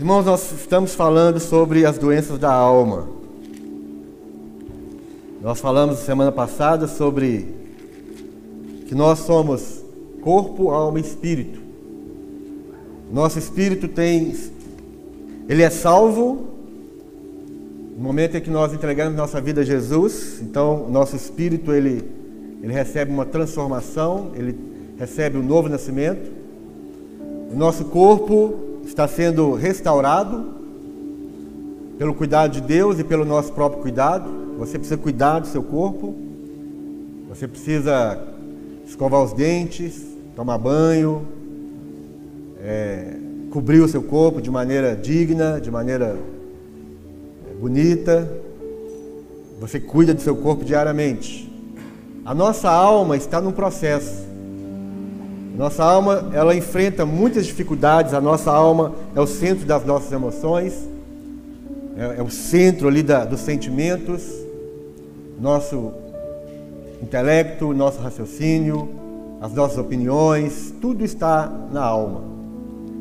[0.00, 3.06] Irmãos, nós estamos falando sobre as doenças da alma.
[5.42, 7.54] Nós falamos semana passada sobre
[8.86, 9.84] que nós somos
[10.22, 11.60] corpo, alma e espírito.
[13.12, 14.34] Nosso espírito tem
[15.46, 16.46] ele é salvo
[17.94, 20.40] no momento em que nós entregamos nossa vida a Jesus.
[20.40, 22.02] Então, nosso espírito ele
[22.62, 24.58] ele recebe uma transformação, ele
[24.98, 26.32] recebe um novo nascimento.
[27.52, 30.60] O nosso corpo está sendo restaurado
[31.98, 34.30] pelo cuidado de Deus e pelo nosso próprio cuidado.
[34.58, 36.14] Você precisa cuidar do seu corpo,
[37.28, 38.18] você precisa
[38.86, 40.02] escovar os dentes,
[40.34, 41.26] tomar banho,
[42.62, 43.16] é,
[43.50, 46.16] cobrir o seu corpo de maneira digna, de maneira
[47.50, 48.28] é, bonita.
[49.60, 51.52] Você cuida do seu corpo diariamente.
[52.24, 54.29] A nossa alma está num processo.
[55.60, 58.14] Nossa alma, ela enfrenta muitas dificuldades.
[58.14, 60.88] A nossa alma é o centro das nossas emoções,
[61.98, 64.22] é, é o centro ali da, dos sentimentos,
[65.38, 65.92] nosso
[67.02, 68.88] intelecto, nosso raciocínio,
[69.38, 72.22] as nossas opiniões, tudo está na alma.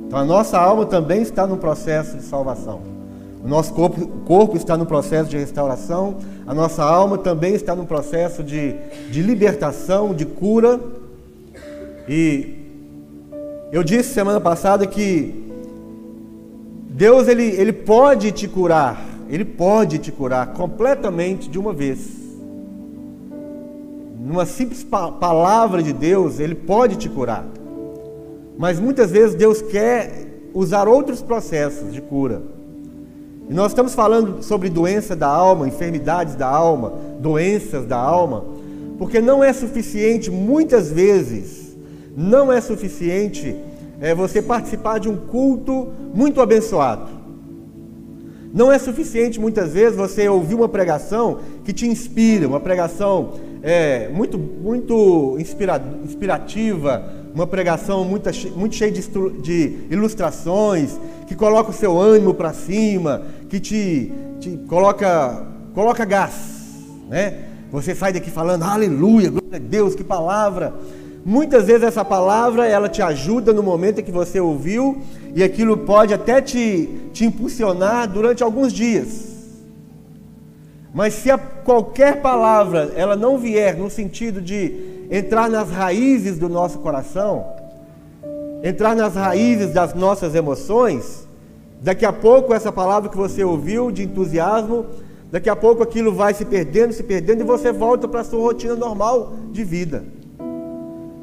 [0.05, 2.81] Então a nossa alma também está no processo de salvação.
[3.41, 7.85] O nosso corpo, corpo está no processo de restauração, a nossa alma também está no
[7.85, 8.73] processo de,
[9.09, 10.77] de libertação, de cura
[12.11, 12.55] e
[13.71, 15.31] eu disse semana passada que
[16.89, 21.99] Deus ele, ele pode te curar, ele pode te curar completamente de uma vez.
[24.19, 27.45] Numa simples pa palavra de Deus, ele pode te curar.
[28.57, 32.41] Mas muitas vezes Deus quer usar outros processos de cura.
[33.47, 38.45] E nós estamos falando sobre doença da alma, enfermidades da alma, doenças da alma,
[38.97, 41.58] porque não é suficiente muitas vezes,
[42.19, 43.55] não é suficiente
[44.01, 47.07] é, você participar de um culto muito abençoado.
[48.53, 54.09] Não é suficiente muitas vezes você ouvir uma pregação que te inspira, uma pregação é,
[54.09, 59.01] muito, muito inspira, inspirativa, uma pregação muito, muito cheia de,
[59.41, 64.11] de ilustrações, que coloca o seu ânimo para cima, que te,
[64.41, 66.33] te coloca, coloca gás.
[67.07, 67.45] Né?
[67.71, 70.73] Você sai daqui falando, aleluia, glória a Deus, que palavra.
[71.25, 75.01] Muitas vezes essa palavra ela te ajuda no momento em que você ouviu
[75.35, 79.29] e aquilo pode até te, te impulsionar durante alguns dias.
[80.93, 86.47] Mas se a, qualquer palavra ela não vier no sentido de entrar nas raízes do
[86.47, 87.45] nosso coração,
[88.63, 91.27] entrar nas raízes das nossas emoções,
[91.81, 94.85] daqui a pouco essa palavra que você ouviu de entusiasmo,
[95.31, 98.39] daqui a pouco aquilo vai se perdendo, se perdendo e você volta para a sua
[98.39, 100.18] rotina normal de vida.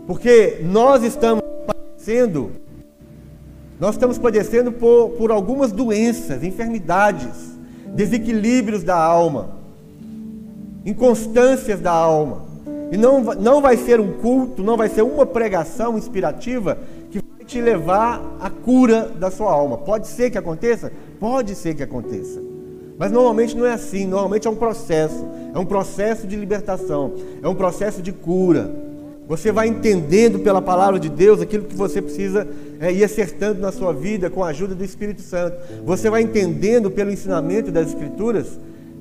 [0.06, 2.52] Porque nós estamos padecendo,
[3.80, 7.58] nós estamos padecendo por, por algumas doenças, enfermidades,
[7.88, 9.56] desequilíbrios da alma,
[10.84, 12.46] inconstâncias da alma.
[12.92, 16.78] E não, não vai ser um culto, não vai ser uma pregação inspirativa
[17.10, 19.78] que vai te levar à cura da sua alma.
[19.78, 20.92] Pode ser que aconteça?
[21.18, 22.40] Pode ser que aconteça.
[22.96, 27.12] Mas normalmente não é assim, normalmente é um processo, é um processo de libertação,
[27.42, 28.85] é um processo de cura.
[29.28, 32.46] Você vai entendendo pela palavra de Deus aquilo que você precisa
[32.78, 35.56] é, ir acertando na sua vida com a ajuda do Espírito Santo.
[35.84, 38.58] Você vai entendendo pelo ensinamento das Escrituras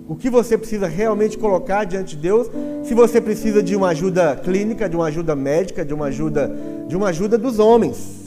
[0.07, 2.49] o que você precisa realmente colocar diante de Deus.
[2.83, 6.51] Se você precisa de uma ajuda clínica, de uma ajuda médica, de uma ajuda,
[6.87, 8.25] de uma ajuda dos homens.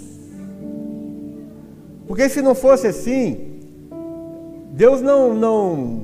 [2.07, 3.59] Porque se não fosse assim,
[4.73, 6.03] Deus não, não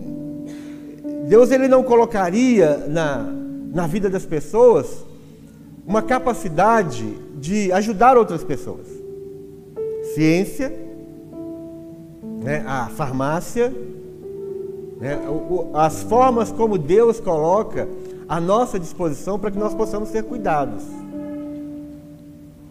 [1.29, 3.33] Deus ele não colocaria na,
[3.73, 5.05] na vida das pessoas
[5.87, 7.05] uma capacidade
[7.37, 8.87] de ajudar outras pessoas.
[10.15, 10.73] Ciência,
[12.43, 13.73] né, a farmácia,
[15.01, 15.19] né,
[15.75, 17.89] as formas como Deus coloca
[18.29, 20.85] à nossa disposição para que nós possamos ser cuidados.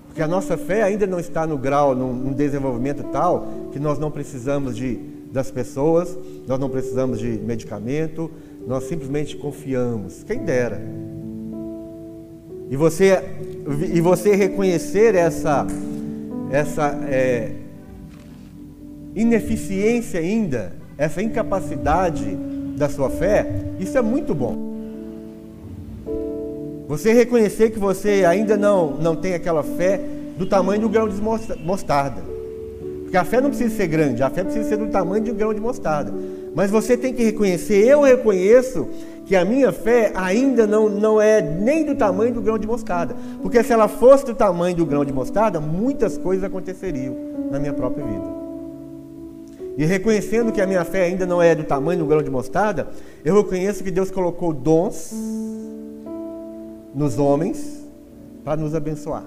[0.08, 4.12] Porque a nossa fé ainda não está no grau, num, desenvolvimento tal, que nós não
[4.12, 4.96] precisamos de,
[5.32, 6.16] das pessoas,
[6.48, 8.30] nós não precisamos de medicamento,
[8.68, 10.24] nós simplesmente confiamos.
[10.24, 10.80] Quem dera.
[12.74, 13.24] E você,
[13.94, 15.68] e você reconhecer essa,
[16.50, 17.52] essa é,
[19.16, 22.36] ineficiência ainda, essa incapacidade
[22.76, 23.48] da sua fé,
[23.80, 24.74] isso é muito bom.
[26.88, 30.02] Você reconhecer que você ainda não, não tem aquela fé
[30.36, 32.24] do tamanho do grão de mostarda.
[33.04, 35.36] Porque a fé não precisa ser grande, a fé precisa ser do tamanho de um
[35.36, 36.12] grão de mostarda.
[36.56, 38.88] Mas você tem que reconhecer, eu reconheço
[39.34, 43.16] que a minha fé ainda não, não é nem do tamanho do grão de mostarda.
[43.42, 47.16] Porque se ela fosse do tamanho do grão de mostarda, muitas coisas aconteceriam
[47.50, 48.28] na minha própria vida.
[49.76, 52.90] e reconhecendo que a minha fé ainda não é do tamanho do grão de mostarda,
[53.26, 55.12] eu reconheço que Deus colocou dons
[56.94, 57.84] nos homens
[58.44, 59.24] para nos abençoar.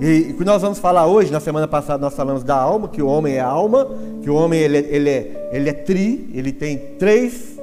[0.00, 3.02] E o que nós vamos falar hoje, na semana passada nós falamos da alma, que
[3.02, 3.88] o homem é alma,
[4.22, 7.55] que o homem ele, ele, é, ele é tri, ele tem três,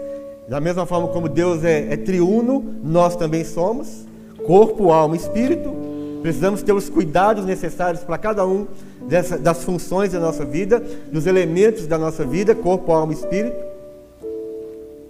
[0.47, 4.05] da mesma forma como Deus é, é triuno, nós também somos,
[4.45, 5.73] corpo, alma e espírito.
[6.21, 8.67] Precisamos ter os cuidados necessários para cada um
[9.07, 10.81] dessa, das funções da nossa vida,
[11.11, 13.57] dos elementos da nossa vida, corpo, alma e espírito.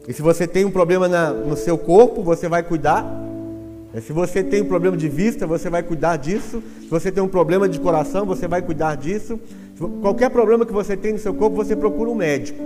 [0.08, 3.06] E se você tem um problema na, no seu corpo, você vai cuidar
[4.02, 6.64] se você tem um problema de vista, você vai cuidar disso.
[6.82, 9.40] Se você tem um problema de coração, você vai cuidar disso.
[10.02, 12.60] Qualquer problema que você tem no seu corpo, você procura um médico.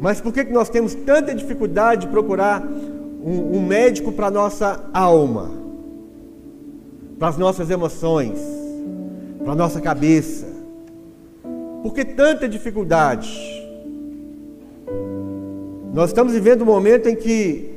[0.00, 4.88] Mas por que nós temos tanta dificuldade de procurar um, um médico para a nossa
[4.92, 5.50] alma,
[7.18, 8.38] para as nossas emoções,
[9.42, 10.46] para a nossa cabeça?
[11.82, 13.58] Por que tanta dificuldade?
[15.92, 17.70] Nós estamos vivendo um momento em que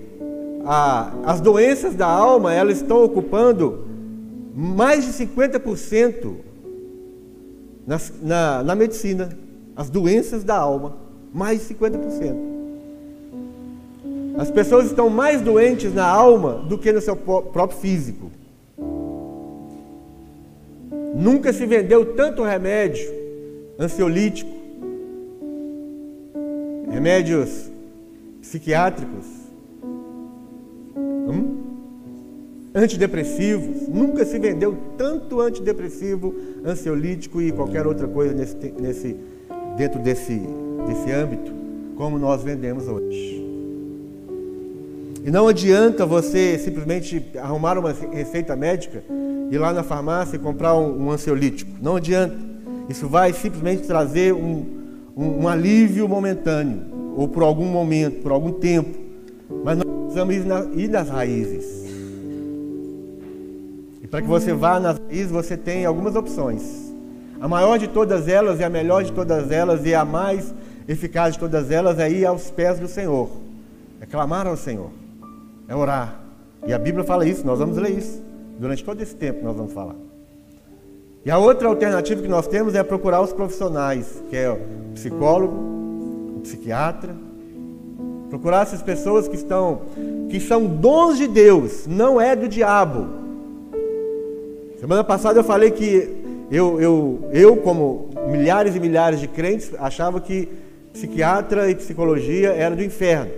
[0.65, 3.87] a, as doenças da alma elas estão ocupando
[4.53, 6.35] mais de 50%
[7.85, 9.29] nas, na, na medicina.
[9.75, 10.97] As doenças da alma,
[11.33, 12.35] mais de 50%.
[14.37, 18.31] As pessoas estão mais doentes na alma do que no seu próprio físico.
[21.13, 23.11] Nunca se vendeu tanto remédio
[23.77, 24.49] ansiolítico,
[26.89, 27.69] remédios
[28.41, 29.41] psiquiátricos,
[31.31, 31.57] Hum?
[32.73, 36.33] Antidepressivos, nunca se vendeu tanto antidepressivo,
[36.65, 39.17] ansiolítico e qualquer outra coisa nesse, nesse,
[39.77, 40.41] dentro desse,
[40.87, 41.51] desse âmbito
[41.95, 43.41] como nós vendemos hoje.
[45.23, 49.03] E não adianta você simplesmente arrumar uma receita médica,
[49.51, 51.71] ir lá na farmácia comprar um, um ansiolítico.
[51.79, 52.35] Não adianta.
[52.89, 54.65] Isso vai simplesmente trazer um,
[55.15, 56.81] um, um alívio momentâneo,
[57.15, 58.97] ou por algum momento, por algum tempo.
[59.63, 61.85] Mas nós precisamos ir, na, ir nas raízes.
[64.01, 66.91] E para que você vá nas raízes, você tem algumas opções.
[67.39, 70.53] A maior de todas elas e a melhor de todas elas e a mais
[70.91, 73.29] eficaz de todas elas é ir aos pés do Senhor.
[73.99, 74.89] É clamar ao Senhor.
[75.67, 76.19] É orar.
[76.65, 78.21] E a Bíblia fala isso, nós vamos ler isso.
[78.59, 79.95] Durante todo esse tempo nós vamos falar.
[81.25, 84.59] E a outra alternativa que nós temos é procurar os profissionais, que é o
[84.93, 85.55] psicólogo,
[86.37, 87.15] o psiquiatra,
[88.31, 89.81] Procurar essas pessoas que estão
[90.29, 93.05] que são dons de Deus, não é do diabo.
[94.79, 96.09] Semana passada eu falei que
[96.49, 100.47] eu, eu, eu como milhares e milhares de crentes, achava que
[100.93, 103.31] psiquiatra e psicologia era do inferno.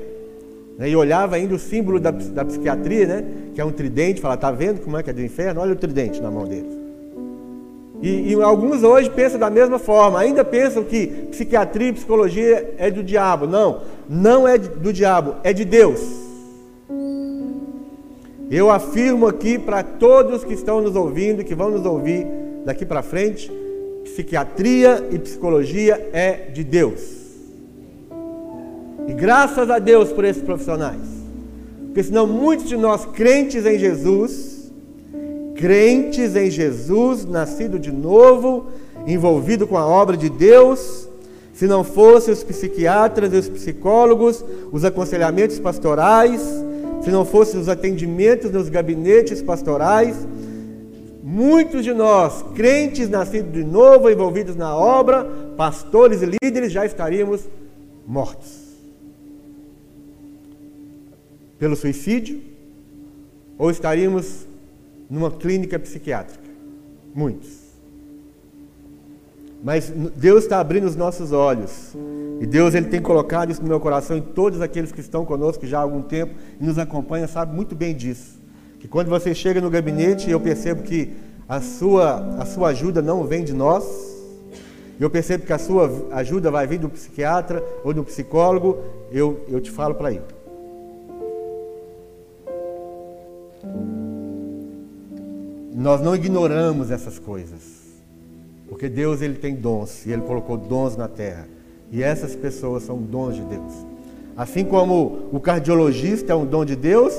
[0.77, 0.89] Né?
[0.89, 3.25] E olhava ainda o símbolo da, da psiquiatria, né?
[3.53, 5.61] que é um tridente, falava, tá vendo como é que é do inferno?
[5.61, 6.83] Olha o tridente na mão deles.
[8.01, 12.91] E, e, alguns hoje pensam da mesma forma, ainda pensam que psiquiatria e psicologia é
[12.91, 13.47] do diabo.
[13.47, 16.01] Não, não é do diabo, é de Deus.
[18.51, 22.27] Eu afirmo aqui para todos que estão nos ouvindo, que vão nos ouvir
[22.65, 23.49] daqui para frente,
[24.03, 27.22] psiquiatria e psicologia é de Deus.
[29.07, 31.01] E graças a Deus por esses profissionais.
[31.85, 34.71] Porque senão muitos de nós crentes em Jesus,
[35.55, 38.67] crentes em Jesus, nascido de novo,
[39.05, 41.07] envolvido com a obra de Deus,
[41.53, 46.41] se não fossem os psiquiatras e os psicólogos, os aconselhamentos pastorais,
[47.03, 50.15] se não fossem os atendimentos nos gabinetes pastorais,
[51.21, 57.41] muitos de nós, crentes nascidos de novo, envolvidos na obra, pastores e líderes, já estaríamos
[58.07, 58.62] mortos.
[61.63, 62.41] Pelo suicídio,
[63.57, 64.45] ou estaríamos
[65.09, 66.43] numa clínica psiquiátrica.
[67.15, 67.51] Muitos.
[69.63, 71.95] Mas Deus está abrindo os nossos olhos.
[72.41, 75.65] E Deus ele tem colocado isso no meu coração e todos aqueles que estão conosco
[75.65, 78.37] já há algum tempo e nos acompanham sabem muito bem disso.
[78.81, 81.13] Que quando você chega no gabinete, eu percebo que
[81.47, 83.85] a sua, a sua ajuda não vem de nós.
[84.99, 88.79] Eu percebo que a sua ajuda vai vir do psiquiatra ou do psicólogo.
[89.09, 90.42] Eu, eu te falo para ir.
[95.75, 97.83] Nós não ignoramos essas coisas.
[98.69, 101.47] Porque Deus ele tem dons e ele colocou dons na terra.
[101.91, 103.73] E essas pessoas são dons de Deus.
[104.35, 107.13] Assim como o cardiologista é um dom de Deus,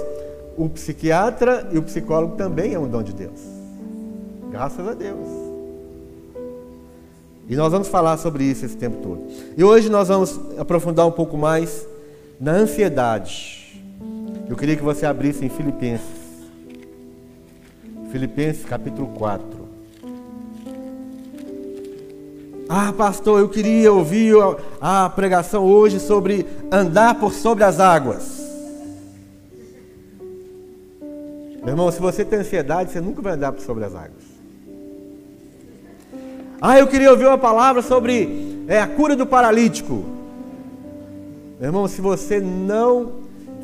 [0.57, 3.41] o psiquiatra e o psicólogo também é um dom de Deus.
[4.51, 5.29] Graças a Deus.
[7.49, 9.21] E nós vamos falar sobre isso esse tempo todo.
[9.57, 11.87] E hoje nós vamos aprofundar um pouco mais
[12.41, 13.81] na ansiedade.
[14.49, 16.24] Eu queria que você abrisse em Filipenses.
[18.15, 19.45] Filipenses capítulo 4.
[22.69, 24.37] Ah, pastor, eu queria ouvir
[24.81, 28.39] a, pregação hoje sobre andar por sobre as águas.
[31.59, 34.23] Meu irmão, se você tem ansiedade, você nunca vai andar por sobre as águas.
[36.63, 40.05] Ah, eu queria ouvir uma palavra sobre é, a cura do paralítico.
[41.59, 43.15] Meu irmão, se você não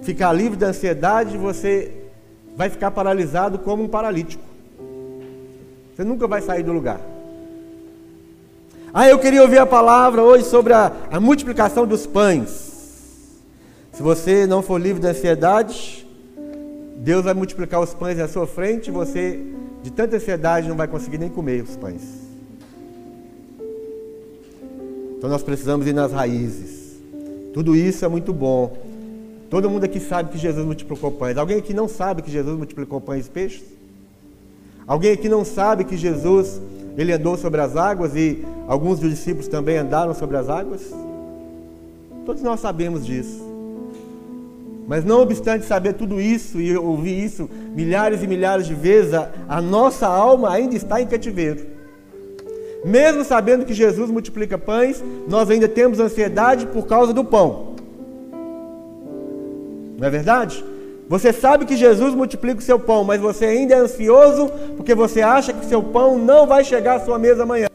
[0.02, 1.99] ficar livre da ansiedade, você
[2.60, 4.42] vai ficar paralisado como um paralítico.
[5.96, 7.00] Você nunca vai sair do lugar.
[8.92, 13.40] Ah, eu queria ouvir a palavra hoje sobre a, a multiplicação dos pães.
[13.94, 16.06] Se você não for livre da ansiedade,
[16.96, 19.40] Deus vai multiplicar os pães à sua frente e você,
[19.82, 22.02] de tanta ansiedade, não vai conseguir nem comer os pães.
[25.16, 27.00] Então nós precisamos ir nas raízes.
[27.54, 28.89] Tudo isso é muito bom.
[29.50, 31.36] Todo mundo aqui sabe que Jesus multiplicou pães.
[31.36, 33.64] Alguém aqui não sabe que Jesus multiplicou pães e peixes?
[34.86, 36.60] Alguém aqui não sabe que Jesus
[36.96, 40.94] ele andou sobre as águas e alguns dos discípulos também andaram sobre as águas?
[42.24, 43.50] Todos nós sabemos disso.
[44.86, 49.30] Mas não obstante saber tudo isso e ouvir isso milhares e milhares de vezes, a,
[49.48, 51.66] a nossa alma ainda está em cativeiro.
[52.84, 57.69] Mesmo sabendo que Jesus multiplica pães, nós ainda temos ansiedade por causa do pão.
[60.00, 60.64] Não é verdade?
[61.10, 65.20] Você sabe que Jesus multiplica o seu pão, mas você ainda é ansioso porque você
[65.20, 67.68] acha que seu pão não vai chegar à sua mesa amanhã.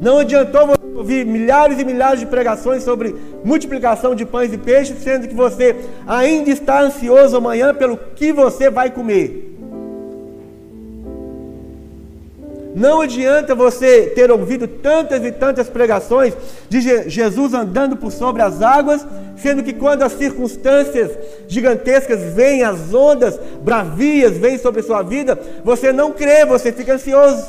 [0.00, 5.02] Não adiantou você ouvir milhares e milhares de pregações sobre multiplicação de pães e peixes,
[5.02, 5.74] sendo que você
[6.06, 9.47] ainda está ansioso amanhã pelo que você vai comer.
[12.78, 16.32] Não adianta você ter ouvido tantas e tantas pregações
[16.68, 16.80] de
[17.10, 19.04] Jesus andando por sobre as águas,
[19.36, 21.10] sendo que quando as circunstâncias
[21.48, 26.94] gigantescas vêm, as ondas bravias vêm sobre a sua vida, você não crê, você fica
[26.94, 27.44] ansioso.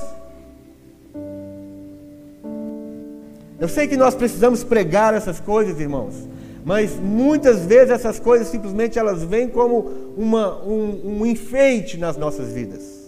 [3.59, 6.27] Eu sei que nós precisamos pregar essas coisas, irmãos,
[6.65, 12.51] mas muitas vezes essas coisas simplesmente elas vêm como uma, um, um enfeite nas nossas
[12.51, 12.98] vidas.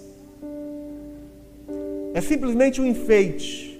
[2.14, 3.72] É simplesmente um enfeite.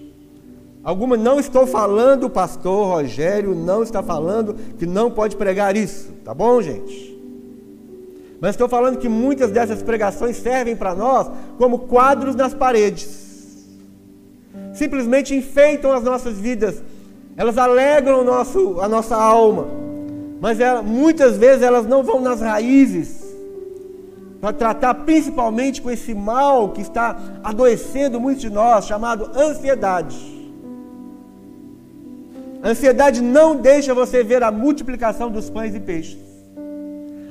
[0.84, 6.34] Alguma não estou falando, pastor Rogério não está falando que não pode pregar isso, tá
[6.34, 7.12] bom, gente?
[8.40, 13.68] Mas estou falando que muitas dessas pregações servem para nós como quadros nas paredes.
[14.74, 16.82] Simplesmente enfeitam as nossas vidas,
[17.38, 19.68] elas alegram nosso, a nossa alma,
[20.40, 23.21] mas ela, muitas vezes elas não vão nas raízes
[24.42, 30.18] para tratar principalmente com esse mal que está adoecendo muitos de nós, chamado ansiedade.
[32.64, 36.20] A ansiedade não deixa você ver a multiplicação dos pães e peixes.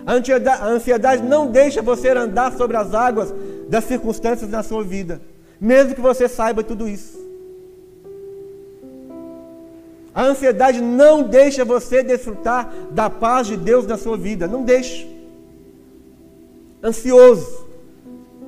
[0.07, 3.35] A ansiedade não deixa você andar sobre as águas
[3.69, 5.21] das circunstâncias na sua vida,
[5.61, 7.19] mesmo que você saiba tudo isso.
[10.15, 15.07] A ansiedade não deixa você desfrutar da paz de Deus na sua vida, não deixa
[16.83, 17.67] ansioso,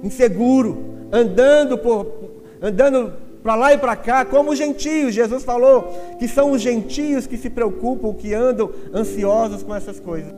[0.03, 3.13] inseguro, andando por andando
[3.43, 5.15] para lá e para cá, como os gentios.
[5.15, 10.33] Jesus falou que são os gentios que se preocupam, que andam ansiosos com essas coisas.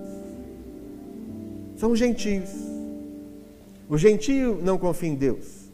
[1.76, 2.48] São os gentios.
[3.88, 5.64] O gentio não confia em Deus.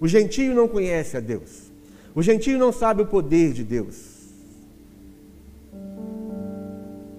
[0.00, 1.70] O gentio não conhece a Deus.
[2.14, 4.10] O gentio não sabe o poder de Deus.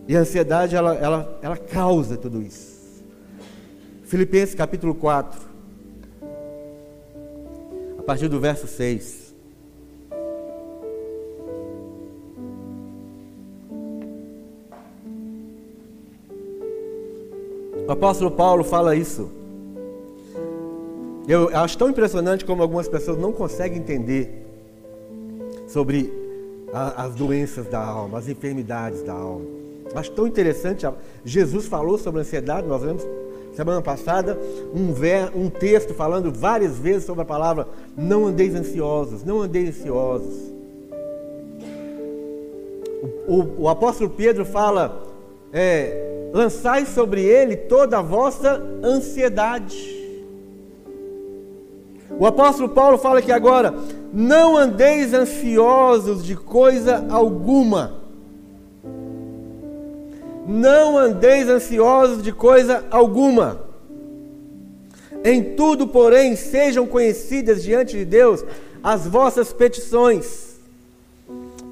[0.08, 2.71] E a ansiedade, ela, ela, ela causa tudo isso.
[4.12, 5.39] Filipenses capítulo 4,
[7.98, 9.34] a partir do verso 6.
[17.88, 19.32] O apóstolo Paulo fala isso.
[21.25, 24.46] Eu acho tão impressionante como algumas pessoas não conseguem entender
[25.70, 26.12] sobre
[26.74, 29.46] a, as doenças da alma, as enfermidades da alma.
[29.96, 30.86] Acho tão interessante.
[31.24, 33.08] Jesus falou sobre ansiedade, nós vemos
[33.53, 34.38] semana passada,
[34.74, 39.70] um, ver, um texto falando várias vezes sobre a palavra não andeis ansiosos, não andeis
[39.70, 40.51] ansiosos.
[43.27, 45.03] O, o, o apóstolo Pedro fala,
[45.51, 50.00] é, lançai sobre ele toda a vossa ansiedade.
[52.17, 53.74] O apóstolo Paulo fala que agora,
[54.13, 58.00] não andeis ansiosos de coisa alguma
[60.48, 63.62] não andeis ansiosos de coisa alguma.
[65.24, 68.43] Em tudo, porém, sejam conhecidas diante de Deus
[68.83, 70.60] as vossas petições,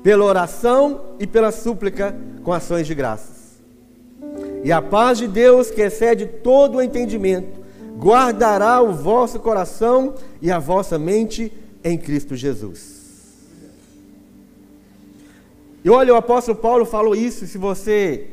[0.03, 3.59] pela oração e pela súplica com ações de graças.
[4.63, 7.59] E a paz de Deus, que excede todo o entendimento,
[7.97, 11.51] guardará o vosso coração e a vossa mente
[11.83, 12.99] em Cristo Jesus.
[15.83, 18.27] E olha, o apóstolo Paulo falou isso, se você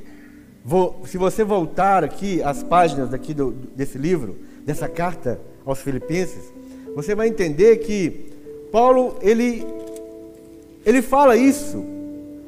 [1.05, 6.53] se você voltar aqui às páginas aqui do, desse livro, dessa carta aos Filipenses,
[6.95, 8.33] você vai entender que
[8.73, 9.65] Paulo ele
[10.85, 11.85] ele fala isso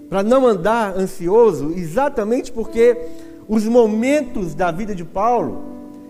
[0.09, 2.97] para não andar ansioso, exatamente porque
[3.49, 5.63] os momentos da vida de Paulo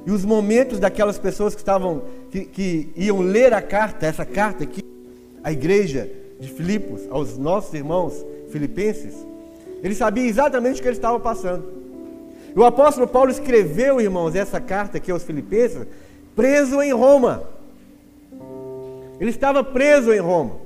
[0.07, 4.65] e os momentos daquelas pessoas que estavam que, que iam ler a carta, essa carta
[4.65, 4.83] aqui,
[5.43, 6.11] a igreja
[6.41, 9.15] de Filipos, aos nossos irmãos filipenses,
[9.83, 11.78] ele sabia exatamente o que ele estava passando.
[12.57, 15.87] O apóstolo Paulo escreveu, irmãos, essa carta aqui aos filipenses,
[16.35, 17.45] preso em Roma.
[19.21, 20.57] Ele estava preso em Roma.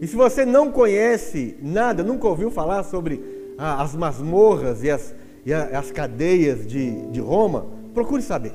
[0.00, 3.22] E se você não conhece nada, nunca ouviu falar sobre
[3.56, 5.14] ah, as masmorras e as,
[5.46, 8.52] e as cadeias de, de Roma, procure saber.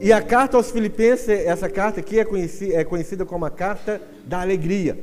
[0.00, 4.00] E a carta aos Filipenses, essa carta aqui é conhecida, é conhecida como a carta
[4.26, 4.98] da alegria.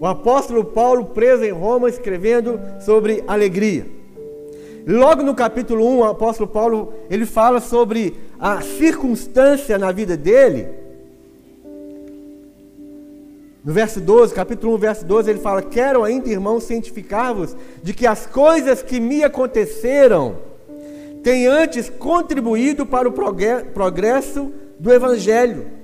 [0.00, 3.84] O apóstolo Paulo, preso em Roma, escrevendo sobre alegria.
[4.86, 10.68] Logo no capítulo 1, o apóstolo Paulo, ele fala sobre a circunstância na vida dele.
[13.64, 18.06] No verso 12, capítulo 1, verso 12, ele fala: Quero ainda, irmãos, cientificar-vos de que
[18.06, 20.36] as coisas que me aconteceram
[21.24, 25.77] têm antes contribuído para o progresso do Evangelho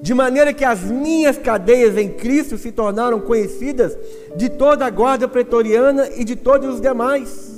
[0.00, 3.96] de maneira que as minhas cadeias em Cristo se tornaram conhecidas
[4.36, 7.56] de toda a guarda pretoriana e de todos os demais.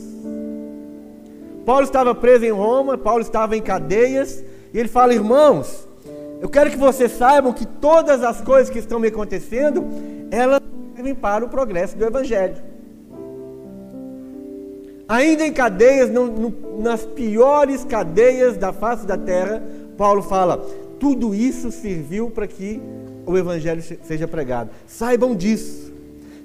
[1.65, 4.43] Paulo estava preso em Roma, Paulo estava em cadeias,
[4.73, 5.87] e ele fala: irmãos,
[6.41, 9.85] eu quero que vocês saibam que todas as coisas que estão me acontecendo,
[10.31, 10.61] elas
[10.97, 12.57] servem para o progresso do Evangelho.
[15.07, 19.63] Ainda em cadeias, no, no, nas piores cadeias da face da terra,
[19.97, 20.65] Paulo fala:
[21.00, 22.80] tudo isso serviu para que
[23.26, 24.71] o Evangelho seja pregado.
[24.86, 25.91] Saibam disso.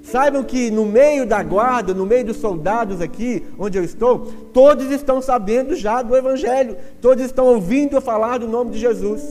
[0.02, 4.90] Saibam que no meio da guarda, no meio dos soldados aqui, onde eu estou, todos
[4.90, 9.22] estão sabendo já do Evangelho, todos estão ouvindo falar do nome de Jesus.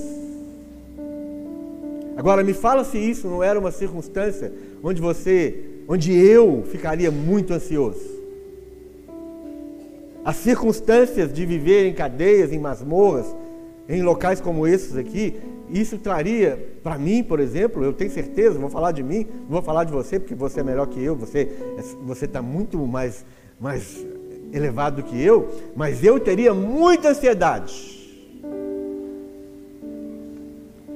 [2.17, 7.53] Agora, me fala se isso não era uma circunstância onde você, onde eu ficaria muito
[7.53, 8.15] ansioso.
[10.23, 13.27] As circunstâncias de viver em cadeias, em masmorras,
[13.88, 15.36] em locais como esses aqui,
[15.69, 19.62] isso traria para mim, por exemplo, eu tenho certeza, vou falar de mim, não vou
[19.62, 21.50] falar de você, porque você é melhor que eu, você
[22.04, 23.26] você está muito mais,
[23.60, 24.06] mais
[24.54, 27.95] elevado do que eu, mas eu teria muita ansiedade.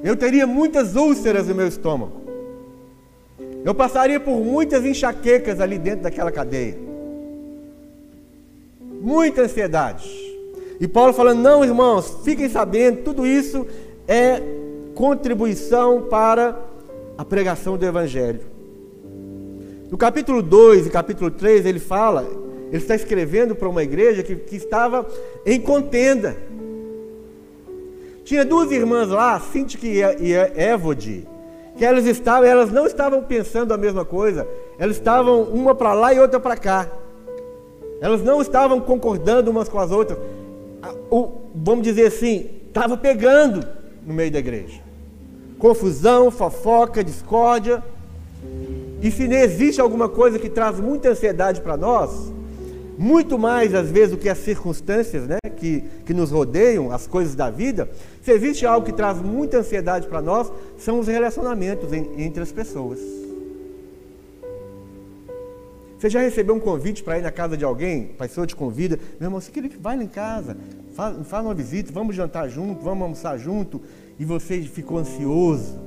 [0.03, 2.21] Eu teria muitas úlceras no meu estômago.
[3.65, 6.77] Eu passaria por muitas enxaquecas ali dentro daquela cadeia.
[9.01, 10.28] Muita ansiedade.
[10.79, 13.67] E Paulo falando: não, irmãos, fiquem sabendo, tudo isso
[14.07, 14.41] é
[14.95, 16.57] contribuição para
[17.17, 18.41] a pregação do Evangelho.
[19.89, 22.25] No capítulo 2 e capítulo 3, ele fala,
[22.67, 25.05] ele está escrevendo para uma igreja que, que estava
[25.45, 26.37] em contenda.
[28.23, 29.87] Tinha duas irmãs lá, Sintique
[30.19, 31.27] e Évode,
[31.75, 36.13] que elas estavam, elas não estavam pensando a mesma coisa, elas estavam uma para lá
[36.13, 36.87] e outra para cá.
[37.99, 40.19] Elas não estavam concordando umas com as outras
[41.09, 43.65] o, vamos dizer assim, estava pegando
[44.05, 44.79] no meio da igreja.
[45.57, 47.83] Confusão, fofoca, discórdia.
[49.01, 52.31] E se não existe alguma coisa que traz muita ansiedade para nós,
[52.97, 57.35] muito mais às vezes do que as circunstâncias né, que, que nos rodeiam, as coisas
[57.35, 57.89] da vida,
[58.21, 62.99] se existe algo que traz muita ansiedade para nós, são os relacionamentos entre as pessoas.
[65.99, 68.11] Você já recebeu um convite para ir na casa de alguém?
[68.15, 70.55] A pessoa te convida, meu irmão, você queria que vai lá em casa,
[70.95, 73.81] faz, faz uma visita, vamos jantar junto, vamos almoçar junto,
[74.17, 75.77] e você ficou ansioso.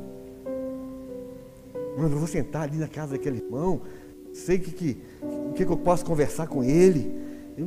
[1.97, 3.81] Mano, eu vou sentar ali na casa daquele irmão,
[4.35, 4.99] sei que, que,
[5.55, 7.11] que, que eu posso conversar com ele.
[7.57, 7.67] Eu,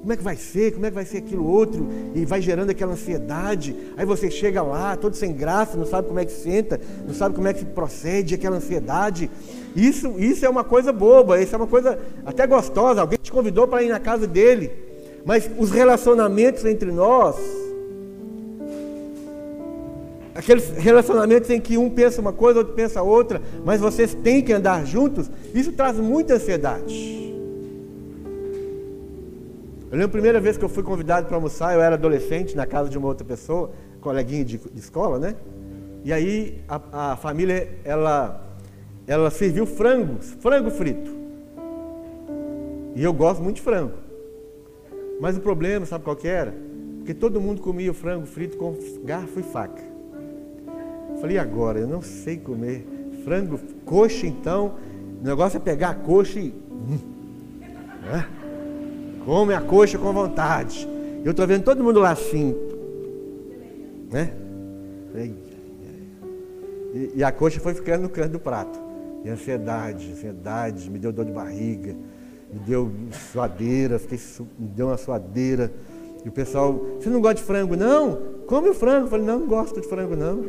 [0.00, 0.72] como é que vai ser?
[0.72, 1.86] Como é que vai ser aquilo outro?
[2.14, 3.76] E vai gerando aquela ansiedade.
[3.94, 7.34] Aí você chega lá, todo sem graça, não sabe como é que senta, não sabe
[7.34, 9.30] como é que procede aquela ansiedade.
[9.74, 13.00] Isso, isso é uma coisa boba, isso é uma coisa até gostosa.
[13.00, 14.70] Alguém te convidou para ir na casa dele.
[15.24, 17.36] Mas os relacionamentos entre nós,
[20.34, 24.52] aqueles relacionamentos em que um pensa uma coisa, outro pensa outra, mas vocês têm que
[24.52, 27.18] andar juntos, isso traz muita ansiedade.
[29.90, 32.66] Eu lembro a primeira vez que eu fui convidado para almoçar, eu era adolescente na
[32.66, 35.34] casa de uma outra pessoa, coleguinha de, de escola, né?
[36.04, 38.47] E aí a, a, família, ela,
[39.08, 41.10] ela serviu frangos, frango frito.
[42.94, 43.94] E eu gosto muito de frango.
[45.18, 46.54] Mas o problema, sabe qual que era?
[46.98, 49.82] Porque todo mundo comia o frango frito com garfo e faca.
[51.22, 51.80] Falei, agora?
[51.80, 52.86] Eu não sei comer
[53.24, 54.74] frango, coxa então.
[55.22, 56.54] O negócio é pegar a coxa e.
[56.70, 56.98] Hum,
[58.02, 58.28] né?
[59.24, 60.86] Come a coxa com vontade.
[61.24, 62.54] Eu estou vendo todo mundo lá assim.
[64.10, 64.32] Né?
[67.14, 68.87] E a coxa foi ficando no canto do prato.
[69.24, 71.94] E ansiedade, ansiedade, me deu dor de barriga,
[72.52, 72.90] me deu
[73.32, 74.18] suadeira, fiquei,
[74.58, 75.72] me deu uma suadeira.
[76.24, 77.76] E o pessoal, você não gosta de frango?
[77.76, 79.06] Não, come o frango.
[79.06, 80.44] Eu falei, não, não gosto de frango, não.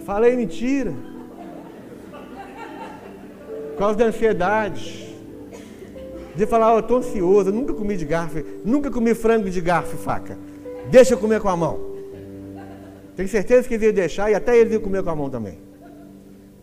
[0.00, 0.92] Falei mentira.
[3.70, 5.08] Por causa da ansiedade.
[6.34, 9.60] De falar, oh, eu estou ansioso, eu nunca comi de garfo, nunca comi frango de
[9.60, 10.38] garfo e faca.
[10.90, 11.89] Deixa eu comer com a mão.
[13.20, 15.58] Tenho certeza que ele ia deixar e até ele ia comer com a mão também.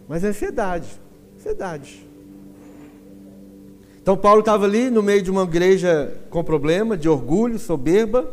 [0.08, 0.88] Mas é ansiedade,
[1.38, 2.04] ansiedade.
[4.02, 8.28] Então Paulo estava ali no meio de uma igreja com problema, de orgulho, soberba,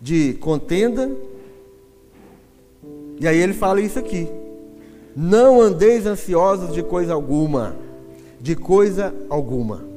[0.00, 1.10] de contenda.
[3.18, 4.28] E aí ele fala isso aqui:
[5.16, 7.74] Não andeis ansiosos de coisa alguma,
[8.40, 9.89] de coisa alguma.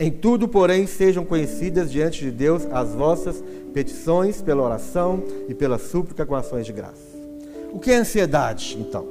[0.00, 3.42] Em tudo, porém, sejam conhecidas diante de Deus as vossas
[3.74, 7.18] petições pela oração e pela súplica com ações de graça.
[7.72, 9.06] O que é ansiedade, então?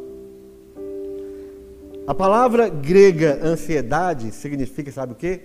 [2.08, 5.42] A palavra grega ansiedade significa, sabe o que?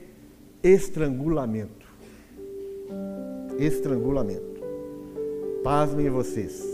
[0.63, 1.89] Estrangulamento.
[3.59, 4.63] Estrangulamento.
[5.65, 6.65] Pasmem vocês.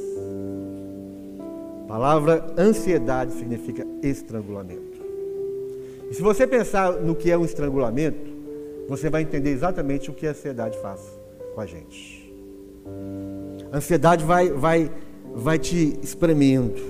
[1.84, 4.98] A palavra ansiedade significa estrangulamento.
[6.10, 8.27] E se você pensar no que é um estrangulamento,
[8.88, 11.00] você vai entender exatamente o que a ansiedade faz
[11.54, 12.32] com a gente.
[13.70, 14.90] A ansiedade vai, vai,
[15.34, 16.80] vai te espremendo,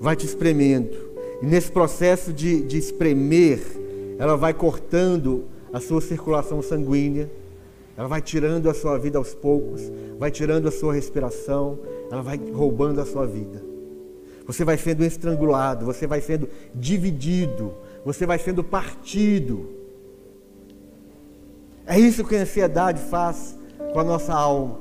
[0.00, 1.10] vai te espremendo
[1.42, 3.60] e nesse processo de, de espremer,
[4.18, 7.30] ela vai cortando a sua circulação sanguínea,
[7.96, 11.78] ela vai tirando a sua vida aos poucos, vai tirando a sua respiração,
[12.10, 13.62] ela vai roubando a sua vida.
[14.46, 17.72] Você vai sendo estrangulado, você vai sendo dividido,
[18.04, 19.79] você vai sendo partido.
[21.90, 23.54] É isso que a ansiedade faz
[23.92, 24.78] com a nossa alma.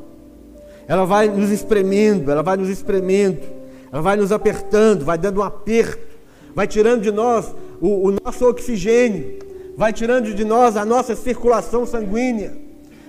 [0.87, 3.41] Ela vai nos espremendo, ela vai nos espremendo,
[3.91, 6.09] ela vai nos apertando, vai dando um aperto
[6.59, 9.39] vai tirando de nós o, o nosso oxigênio,
[9.77, 12.53] vai tirando de nós a nossa circulação sanguínea,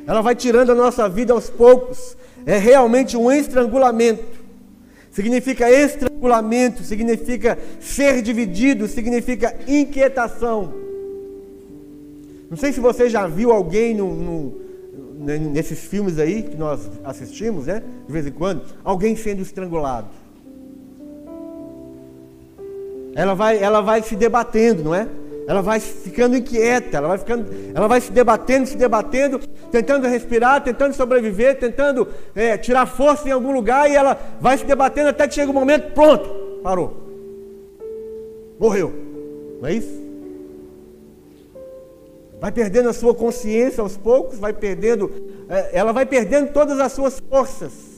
[0.06, 2.16] ela vai tirando a nossa vida aos poucos.
[2.46, 4.40] É realmente um estrangulamento.
[5.10, 10.72] Significa estrangulamento, significa ser dividido, significa inquietação.
[12.50, 14.60] Não sei se você já viu alguém no, no,
[15.52, 17.80] nesses filmes aí que nós assistimos, né?
[18.06, 20.08] De vez em quando, alguém sendo estrangulado.
[23.14, 25.06] Ela vai, ela vai se debatendo, não é?
[25.46, 29.38] Ela vai ficando inquieta, ela vai ficando, ela vai se debatendo, se debatendo,
[29.70, 34.64] tentando respirar, tentando sobreviver, tentando é, tirar força em algum lugar e ela vai se
[34.64, 36.96] debatendo até que chega o um momento, pronto, parou,
[38.58, 38.92] morreu,
[39.60, 39.99] não é isso?
[42.40, 45.10] Vai perdendo a sua consciência aos poucos, vai perdendo,
[45.48, 47.90] é, ela vai perdendo todas as suas forças.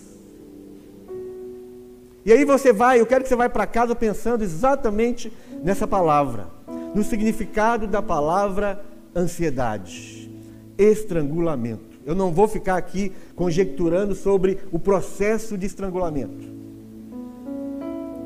[2.25, 6.49] E aí você vai, eu quero que você vá para casa pensando exatamente nessa palavra,
[6.95, 10.31] no significado da palavra ansiedade,
[10.77, 11.99] estrangulamento.
[12.05, 16.51] Eu não vou ficar aqui conjecturando sobre o processo de estrangulamento.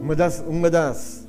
[0.01, 1.27] Uma das, uma das,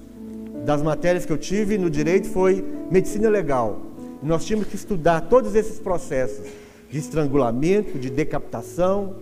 [0.66, 3.87] das matérias que eu tive no direito foi medicina legal.
[4.22, 6.48] Nós tínhamos que estudar todos esses processos
[6.90, 9.18] de estrangulamento, de decapitação,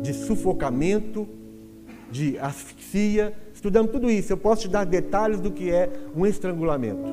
[0.00, 1.28] de sufocamento
[2.12, 4.32] de asfixia, estudamos tudo isso.
[4.32, 7.08] Eu posso te dar detalhes do que é um estrangulamento.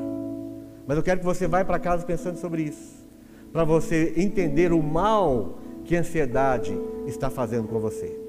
[0.85, 3.07] Mas eu quero que você vá para casa pensando sobre isso,
[3.53, 8.19] para você entender o mal que a ansiedade está fazendo com você.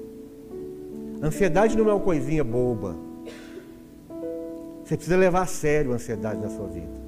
[1.21, 2.95] ansiedade não é uma coisinha boba.
[4.85, 7.00] Você precisa levar a sério a ansiedade na sua vida.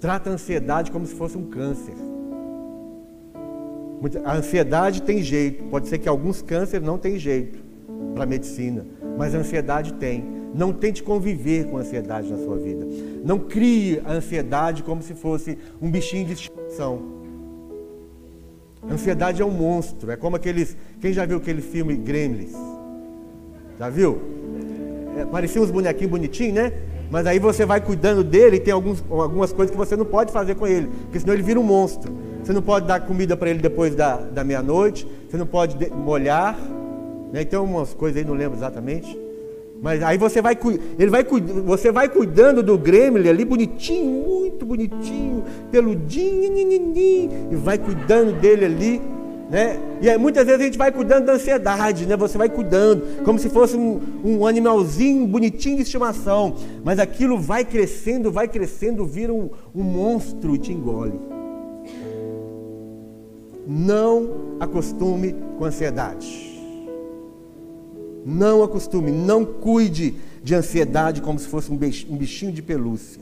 [0.00, 1.94] Trata a ansiedade como se fosse um câncer.
[4.24, 7.58] A ansiedade tem jeito, pode ser que alguns cânceres não tenham jeito
[8.14, 8.86] para a medicina,
[9.18, 10.24] mas a ansiedade tem.
[10.54, 12.84] Não tente conviver com a ansiedade na sua vida.
[13.22, 17.20] Não crie a ansiedade como se fosse um bichinho de estimação.
[18.88, 20.10] A ansiedade é um monstro.
[20.10, 20.76] É como aqueles.
[21.00, 22.56] Quem já viu aquele filme Gremlins?
[23.78, 24.20] Já viu?
[25.18, 26.72] É, parecia uns bonequinhos bonitinhos, né?
[27.10, 30.32] Mas aí você vai cuidando dele e tem alguns, algumas coisas que você não pode
[30.32, 32.12] fazer com ele, porque senão ele vira um monstro.
[32.42, 36.56] Você não pode dar comida para ele depois da, da meia-noite, você não pode molhar,
[37.32, 37.44] né?
[37.44, 39.18] Tem umas coisas aí, não lembro exatamente.
[39.82, 40.56] Mas aí você vai,
[40.98, 41.24] ele vai,
[41.64, 46.52] você vai cuidando do Grêmio ali, bonitinho, muito bonitinho, peludinho,
[47.50, 49.02] e vai cuidando dele ali.
[49.50, 49.80] Né?
[50.00, 52.16] E aí, muitas vezes a gente vai cuidando da ansiedade, né?
[52.16, 56.54] Você vai cuidando, como se fosse um, um animalzinho bonitinho de estimação.
[56.84, 61.18] Mas aquilo vai crescendo, vai crescendo, vira um, um monstro e te engole.
[63.66, 66.48] Não acostume com ansiedade.
[68.24, 73.20] Não acostume, não cuide de ansiedade como se fosse um bichinho de pelúcia.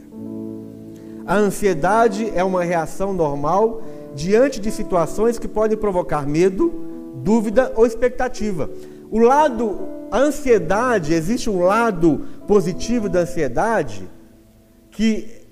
[1.27, 3.83] A ansiedade é uma reação normal
[4.19, 6.75] diante de situações que podem provocar medo,
[7.23, 8.69] dúvida ou expectativa.
[9.11, 9.79] O lado,
[10.11, 14.09] a ansiedade, existe um lado positivo da ansiedade
[14.91, 15.47] que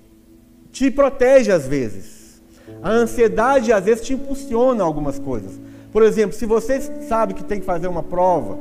[0.73, 2.43] te protege às vezes.
[2.83, 5.61] A ansiedade às vezes te impulsiona algumas coisas.
[5.93, 8.59] Por exemplo, se você sabe que tem que fazer uma prova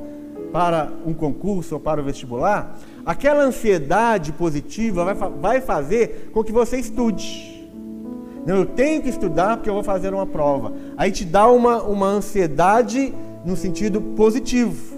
[0.53, 6.51] para um concurso ou para o vestibular, aquela ansiedade positiva vai, vai fazer com que
[6.51, 7.54] você estude.
[8.45, 10.71] Não, eu tenho que estudar porque eu vou fazer uma prova.
[10.95, 14.95] Aí te dá uma, uma ansiedade no sentido positivo.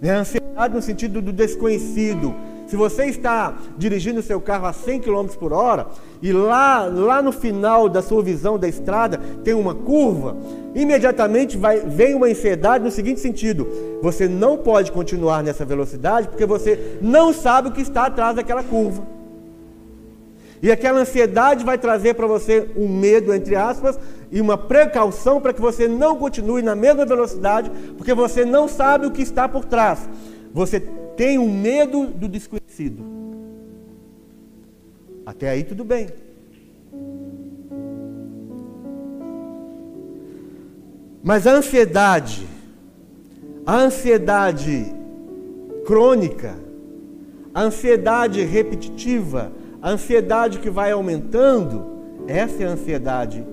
[0.00, 0.10] Né?
[0.10, 2.34] Ansiedade no sentido do desconhecido.
[2.66, 5.86] Se você está dirigindo o seu carro a 100 km por hora
[6.22, 10.36] e lá, lá no final da sua visão da estrada tem uma curva,
[10.74, 13.68] imediatamente vai, vem uma ansiedade no seguinte sentido:
[14.00, 18.62] você não pode continuar nessa velocidade porque você não sabe o que está atrás daquela
[18.62, 19.13] curva.
[20.64, 24.00] E aquela ansiedade vai trazer para você um medo, entre aspas,
[24.32, 29.04] e uma precaução para que você não continue na mesma velocidade, porque você não sabe
[29.04, 30.08] o que está por trás.
[30.54, 33.04] Você tem um medo do desconhecido.
[35.26, 36.08] Até aí tudo bem.
[41.22, 42.48] Mas a ansiedade,
[43.66, 44.94] a ansiedade
[45.84, 46.54] crônica,
[47.52, 49.52] a ansiedade repetitiva,
[49.84, 51.84] a ansiedade que vai aumentando,
[52.26, 53.46] essa é a ansiedade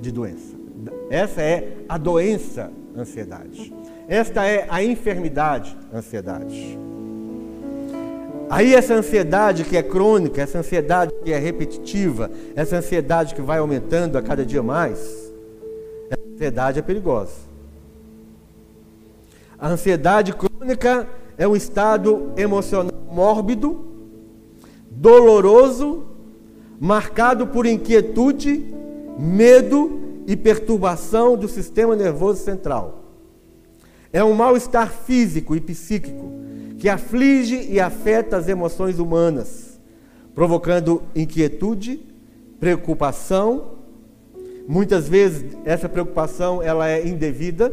[0.00, 0.56] de doença.
[1.08, 3.72] Essa é a doença ansiedade.
[4.08, 6.76] Esta é a enfermidade ansiedade.
[8.50, 13.58] Aí essa ansiedade que é crônica, essa ansiedade que é repetitiva, essa ansiedade que vai
[13.58, 14.98] aumentando a cada dia mais,
[16.10, 17.36] essa ansiedade é perigosa.
[19.56, 21.06] A ansiedade crônica
[21.38, 23.95] é um estado emocional mórbido
[24.96, 26.06] doloroso,
[26.80, 28.74] marcado por inquietude,
[29.18, 33.04] medo e perturbação do sistema nervoso central.
[34.12, 36.32] É um mal-estar físico e psíquico
[36.78, 39.78] que aflige e afeta as emoções humanas,
[40.34, 42.00] provocando inquietude,
[42.58, 43.76] preocupação.
[44.66, 47.72] Muitas vezes essa preocupação ela é indevida.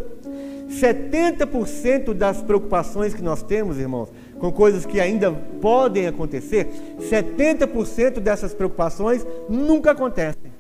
[0.70, 4.10] 70% das preocupações que nós temos, irmãos,
[4.44, 6.68] com coisas que ainda podem acontecer,
[7.00, 10.52] 70% dessas preocupações nunca acontecem.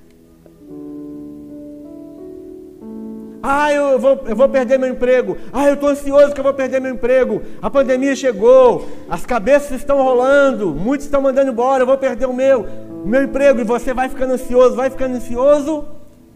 [3.43, 5.35] Ah, eu vou, eu vou perder meu emprego.
[5.51, 7.41] Ah, eu estou ansioso que eu vou perder meu emprego.
[7.61, 12.33] A pandemia chegou, as cabeças estão rolando, muitos estão mandando embora, eu vou perder o
[12.33, 12.65] meu,
[13.03, 13.59] meu emprego.
[13.59, 15.83] E você vai ficando ansioso, vai ficando ansioso,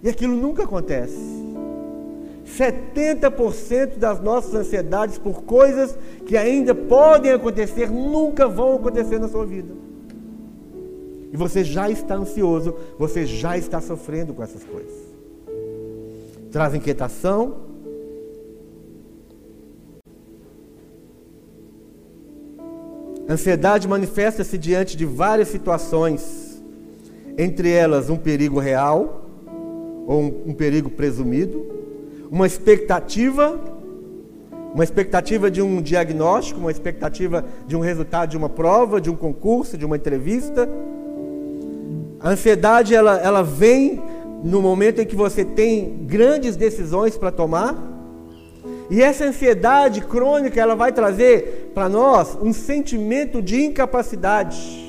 [0.04, 1.37] e aquilo nunca acontece.
[2.48, 9.46] 70% das nossas ansiedades por coisas que ainda podem acontecer nunca vão acontecer na sua
[9.46, 9.74] vida.
[11.32, 14.94] E você já está ansioso, você já está sofrendo com essas coisas.
[16.50, 17.68] Traz inquietação.
[23.30, 26.64] Ansiedade manifesta-se diante de várias situações,
[27.38, 29.26] entre elas um perigo real
[30.08, 31.77] ou um, um perigo presumido
[32.30, 33.60] uma expectativa,
[34.74, 39.16] uma expectativa de um diagnóstico, uma expectativa de um resultado de uma prova, de um
[39.16, 40.70] concurso, de uma entrevista.
[42.20, 44.02] A ansiedade ela, ela vem
[44.44, 47.76] no momento em que você tem grandes decisões para tomar.
[48.90, 54.87] E essa ansiedade crônica ela vai trazer para nós um sentimento de incapacidade.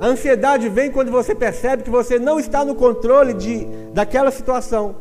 [0.00, 4.96] A ansiedade vem quando você percebe que você não está no controle de, daquela situação.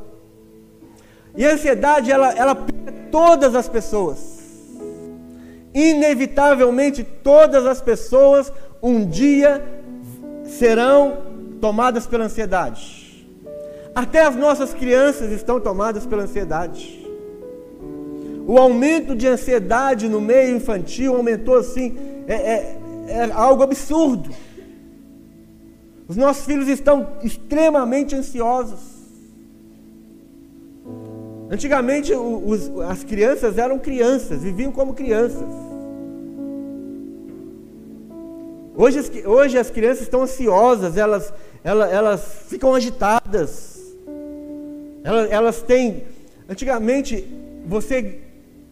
[1.38, 4.40] E a ansiedade, ela, ela pega todas as pessoas.
[5.74, 8.52] Inevitavelmente, todas as pessoas
[8.84, 9.64] um dia
[10.44, 11.20] serão
[11.62, 13.26] tomadas pela ansiedade.
[13.96, 17.08] Até as nossas crianças estão tomadas pela ansiedade.
[18.46, 21.96] O aumento de ansiedade no meio infantil aumentou assim,
[22.28, 24.30] é, é, é algo absurdo.
[26.10, 28.80] Os nossos filhos estão extremamente ansiosos.
[31.52, 35.45] Antigamente, os, as crianças eram crianças, viviam como crianças.
[38.76, 41.32] Hoje, hoje as crianças estão ansiosas, elas,
[41.63, 43.80] elas, elas ficam agitadas.
[45.04, 46.06] Elas, elas têm.
[46.50, 47.24] Antigamente,
[47.67, 48.22] você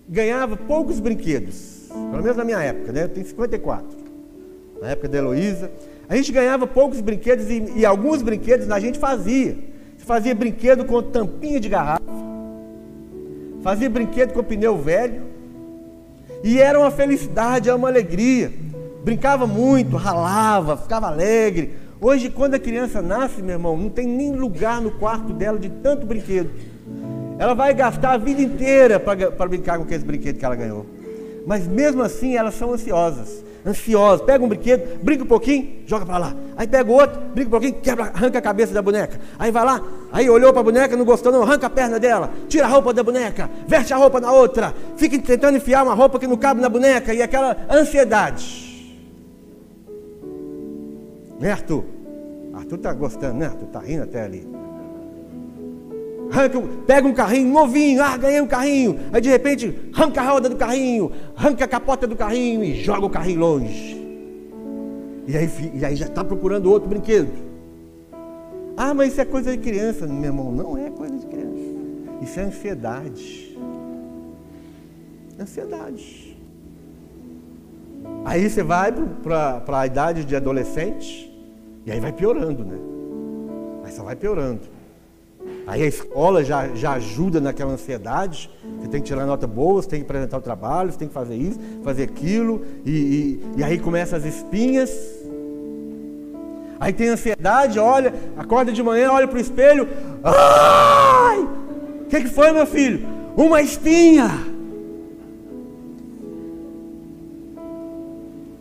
[0.10, 1.86] ganhava poucos brinquedos.
[1.89, 3.04] Pelo menos na minha época, né?
[3.04, 3.86] Eu tenho 54.
[4.82, 5.69] Na época da Heloísa.
[6.10, 9.58] A gente ganhava poucos brinquedos e, e alguns brinquedos a gente fazia.
[9.98, 12.04] Fazia brinquedo com tampinha de garrafa.
[13.62, 15.24] Fazia brinquedo com pneu velho.
[16.43, 18.52] E era uma felicidade, era uma alegria.
[19.04, 21.74] Brincava muito, ralava, ficava alegre.
[22.00, 25.70] Hoje, quando a criança nasce, meu irmão, não tem nem lugar no quarto dela de
[25.70, 26.50] tanto brinquedo.
[27.38, 30.86] Ela vai gastar a vida inteira para brincar com aqueles brinquedos que ela ganhou.
[31.46, 33.43] Mas mesmo assim, elas são ansiosas.
[33.65, 34.26] Ansiosas.
[34.26, 36.36] Pega um brinquedo, brinca um pouquinho, joga para lá.
[36.56, 39.20] Aí pega outro, brinca um pouquinho, quebra, arranca a cabeça da boneca.
[39.38, 42.32] Aí vai lá, aí olhou para a boneca, não gostou, não, arranca a perna dela,
[42.48, 46.20] tira a roupa da boneca, veste a roupa na outra, fica tentando enfiar uma roupa
[46.20, 48.67] que não cabe na boneca e aquela ansiedade.
[51.39, 51.84] Né, Arthur?
[52.54, 53.67] Arthur tá gostando, né, Arthur?
[53.67, 54.57] Tá rindo até ali.
[56.32, 59.00] Arranca, pega um carrinho novinho, ah, ganhei um carrinho.
[59.12, 63.06] Aí de repente, arranca a roda do carrinho, arranca a capota do carrinho e joga
[63.06, 63.98] o carrinho longe.
[65.28, 67.32] E aí, e aí já está procurando outro brinquedo.
[68.76, 70.06] Ah, mas isso é coisa de criança.
[70.06, 71.78] Meu irmão, não é coisa de criança.
[72.22, 73.58] Isso é ansiedade.
[75.40, 76.38] Ansiedade.
[78.24, 81.32] Aí você vai para a idade de adolescente,
[81.86, 82.78] e aí vai piorando, né?
[83.84, 84.77] Aí só vai piorando.
[85.67, 88.49] Aí a escola já, já ajuda naquela ansiedade.
[88.80, 91.13] Você tem que tirar nota boa, você tem que apresentar o trabalho, você tem que
[91.13, 92.62] fazer isso, fazer aquilo.
[92.86, 94.89] E, e, e aí começam as espinhas.
[96.80, 99.89] Aí tem ansiedade, olha, acorda de manhã, olha para o espelho.
[100.23, 101.39] Ai!
[101.39, 103.06] O que, que foi, meu filho?
[103.36, 104.30] Uma espinha!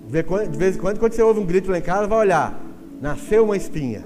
[0.09, 2.59] De vez em quando, quando você ouve um grito lá em casa, vai olhar.
[3.01, 4.03] Nasceu uma espinha.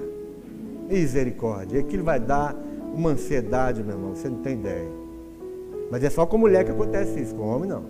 [0.87, 1.79] Misericórdia.
[1.79, 2.53] Aquilo vai dar
[2.93, 4.89] uma ansiedade, meu irmão, você não tem ideia.
[5.89, 7.83] Mas é só com mulher que acontece isso, com homem não.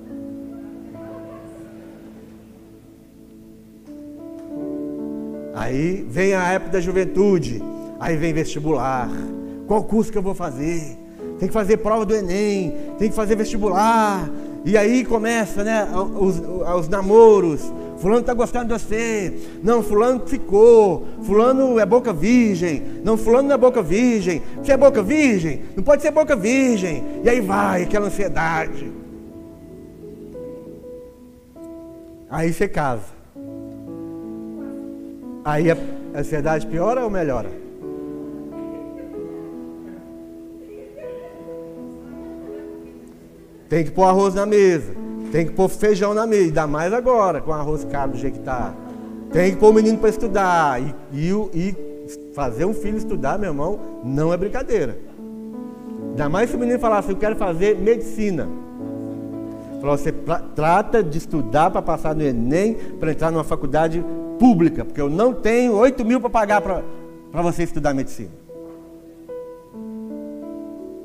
[5.54, 7.62] Aí vem a época da juventude,
[8.00, 9.10] aí vem vestibular.
[9.68, 10.98] Qual curso que eu vou fazer?
[11.38, 14.30] Tem que fazer prova do Enem, tem que fazer vestibular.
[14.66, 15.88] E aí começa, né,
[16.20, 16.42] os,
[16.80, 19.32] os namoros, Fulano está gostando de você.
[19.62, 21.06] Não, fulano ficou.
[21.22, 22.82] Fulano é boca virgem.
[23.04, 24.42] Não, fulano não é boca virgem.
[24.58, 25.62] Você é boca virgem?
[25.76, 27.04] Não pode ser boca virgem.
[27.24, 28.92] E aí vai aquela ansiedade.
[32.28, 33.22] Aí você casa.
[35.46, 35.78] Aí a
[36.16, 37.52] ansiedade piora ou melhora?
[43.70, 45.11] Tem que pôr arroz na mesa.
[45.32, 48.40] Tem que pôr feijão na mesa, ainda mais agora, com arroz caro do jeito que
[48.40, 48.74] está.
[49.32, 50.82] Tem que pôr o menino para estudar.
[50.82, 51.76] E, e, e,
[52.34, 54.98] fazer um filho estudar, meu irmão, não é brincadeira.
[56.10, 58.48] Ainda mais se o menino falar assim, eu quero fazer medicina.
[59.80, 60.14] Falou, você
[60.54, 64.04] trata de estudar para passar no Enem, para entrar numa faculdade
[64.38, 68.32] pública, porque eu não tenho 8 mil para pagar para você estudar medicina.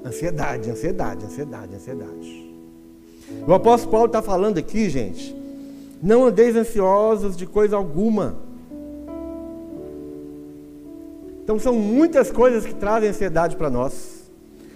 [0.04, 2.45] Ansiedade, ansiedade, ansiedade, ansiedade.
[3.46, 5.34] O apóstolo Paulo está falando aqui, gente,
[6.02, 8.36] não andeis ansiosos de coisa alguma.
[11.42, 14.28] Então são muitas coisas que trazem ansiedade para nós.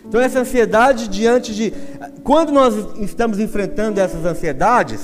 [0.04, 1.72] Então essa ansiedade diante de
[2.22, 5.00] quando nós estamos enfrentando essas ansiedades,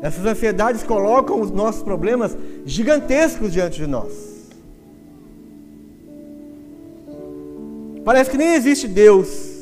[0.00, 4.12] essas ansiedades colocam os nossos problemas gigantescos diante de nós.
[8.04, 9.57] Parece que nem existe Deus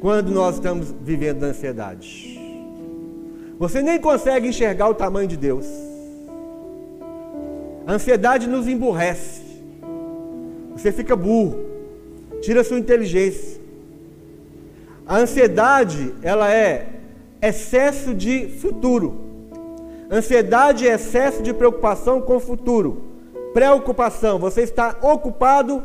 [0.00, 2.38] quando nós estamos vivendo na ansiedade.
[3.58, 5.66] Você nem consegue enxergar o tamanho de Deus.
[7.86, 9.42] A ansiedade nos emburrece.
[10.72, 11.64] Você fica burro,
[12.42, 13.60] tira sua inteligência.
[15.06, 16.88] A ansiedade, ela é
[17.40, 19.20] excesso de futuro.
[20.10, 23.02] Ansiedade é excesso de preocupação com o futuro.
[23.54, 25.82] Preocupação, você está ocupado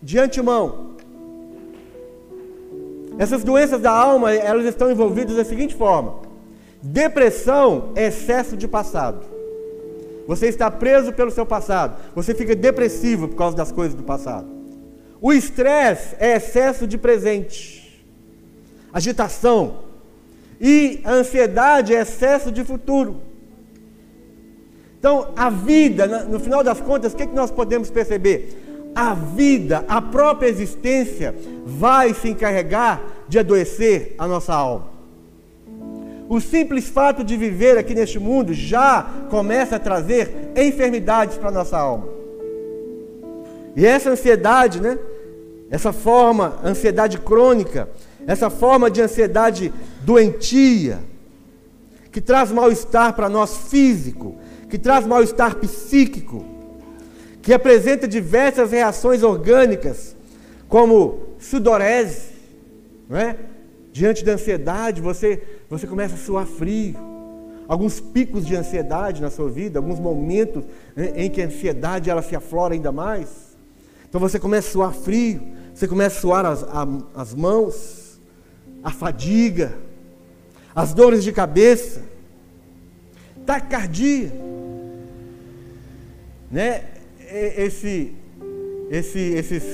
[0.00, 0.91] de antemão.
[3.18, 6.20] Essas doenças da alma, elas estão envolvidas da seguinte forma:
[6.82, 9.24] depressão é excesso de passado.
[10.26, 11.96] Você está preso pelo seu passado.
[12.14, 14.46] Você fica depressivo por causa das coisas do passado.
[15.20, 18.04] O estresse é excesso de presente,
[18.92, 19.92] agitação.
[20.60, 23.20] E a ansiedade é excesso de futuro.
[24.98, 28.71] Então, a vida, no final das contas, o que, é que nós podemos perceber?
[28.94, 31.34] A vida, a própria existência,
[31.64, 34.92] vai se encarregar de adoecer a nossa alma.
[36.28, 41.52] O simples fato de viver aqui neste mundo já começa a trazer enfermidades para a
[41.52, 42.08] nossa alma.
[43.76, 44.98] E essa ansiedade, né?
[45.70, 47.88] essa forma, ansiedade crônica,
[48.26, 49.72] essa forma de ansiedade
[50.02, 51.00] doentia,
[52.10, 54.36] que traz mal-estar para nós físico,
[54.68, 56.44] que traz mal-estar psíquico,
[57.42, 60.16] que apresenta diversas reações orgânicas,
[60.68, 62.32] como sudorese,
[63.10, 63.36] é?
[63.92, 66.96] Diante da ansiedade, você, você começa a suar frio.
[67.68, 70.64] Alguns picos de ansiedade na sua vida, alguns momentos
[70.96, 73.28] em, em que a ansiedade ela se aflora ainda mais.
[74.08, 75.42] Então você começa a suar frio,
[75.74, 78.20] você começa a suar as, a, as mãos,
[78.82, 79.74] a fadiga,
[80.74, 82.02] as dores de cabeça,
[83.44, 84.32] taquicardia.
[86.50, 86.84] Né?
[87.34, 88.14] Esse,
[88.90, 89.64] esse, esses,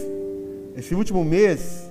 [0.77, 1.91] esse último mês,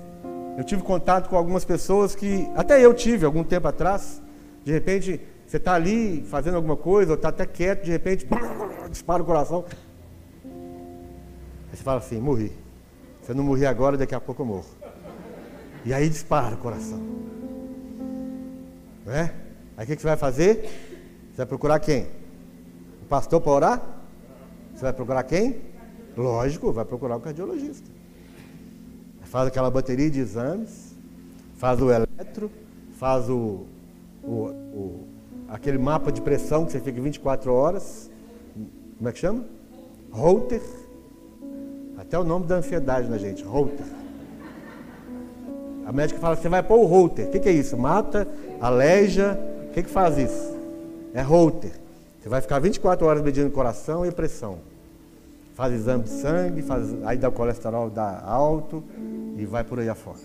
[0.58, 4.22] eu tive contato com algumas pessoas que, até eu tive algum tempo atrás,
[4.64, 8.26] de repente você está ali fazendo alguma coisa, ou está até quieto, de repente
[8.90, 9.66] dispara o coração.
[10.46, 12.54] Aí você fala assim, morri.
[13.24, 14.66] Se eu não morrer agora, daqui a pouco eu morro.
[15.84, 17.02] E aí dispara o coração.
[19.06, 19.34] Não é?
[19.76, 20.64] Aí o que, você vai fazer?
[21.32, 22.08] Você vai procurar quem?
[23.04, 23.97] O pastor para orar?
[24.78, 25.56] Você vai procurar quem?
[26.16, 27.90] Lógico, vai procurar o cardiologista.
[29.24, 30.96] Faz aquela bateria de exames,
[31.56, 32.52] faz o eletro,
[33.00, 33.66] faz o,
[34.24, 35.08] o, o
[35.50, 38.12] aquele mapa de pressão que você fica 24 horas.
[39.00, 39.46] Como é que chama?
[40.12, 40.62] Holter.
[41.98, 43.86] Até o nome da ansiedade na gente, Holter.
[45.88, 47.30] A médica fala, você vai pôr o Holter.
[47.30, 47.76] O que, que, é isso?
[47.76, 48.28] Mata,
[48.62, 49.40] aleja.
[49.70, 50.56] O que, que faz isso?
[51.16, 51.87] É Holter.
[52.28, 54.58] Você vai ficar 24 horas medindo coração e pressão.
[55.56, 58.84] Faz exame de sangue, faz, aí dá o colesterol dá alto
[59.38, 60.20] e vai por aí afora.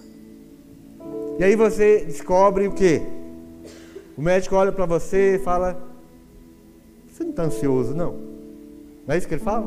[1.39, 3.03] E aí você descobre o quê?
[4.19, 5.81] O médico olha para você e fala:
[7.09, 8.15] Você não está ansioso, não?
[9.07, 9.65] Não é isso que ele fala?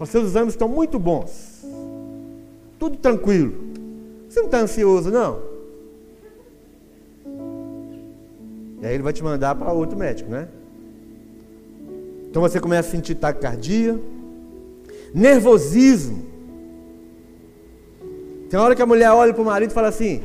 [0.00, 1.66] Os seus exames estão muito bons.
[2.78, 3.52] Tudo tranquilo.
[4.26, 5.42] Você não está ansioso, não?
[8.80, 10.48] E aí ele vai te mandar para outro médico, né?
[12.34, 13.96] Então você começa a sentir taquicardia,
[15.14, 16.26] nervosismo.
[18.50, 20.20] Tem hora que a mulher olha para o marido e fala assim: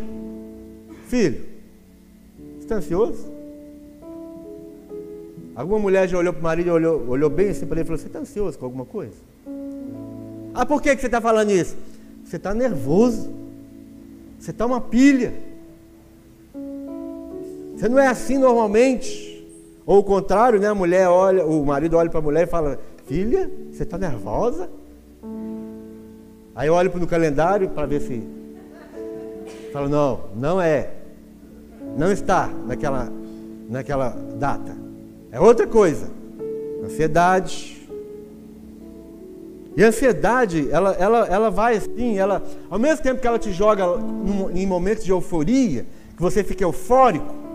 [1.06, 1.40] Filho,
[2.56, 3.32] você está ansioso?
[5.54, 7.86] Alguma mulher já olhou para o marido e olhou, olhou bem assim para ele e
[7.86, 9.14] falou: Você está ansioso com alguma coisa?
[10.56, 11.78] Ah, por que, que você está falando isso?
[12.26, 13.30] Você está nervoso.
[14.40, 15.32] Você está uma pilha.
[17.78, 19.29] Você não é assim normalmente.
[19.90, 20.68] Ou o contrário, né?
[20.68, 24.70] A mulher olha, o marido olha para a mulher e fala: Filha, você está nervosa?
[26.54, 28.22] Aí eu olho no calendário para ver se.
[29.74, 30.92] Fala: Não, não é.
[31.98, 33.12] Não está naquela,
[33.68, 34.78] naquela data.
[35.32, 36.08] É outra coisa.
[36.86, 37.90] Ansiedade.
[39.76, 43.52] E a ansiedade, ela, ela, ela vai assim, ela, ao mesmo tempo que ela te
[43.52, 43.86] joga
[44.54, 47.49] em momentos de euforia, que você fica eufórico,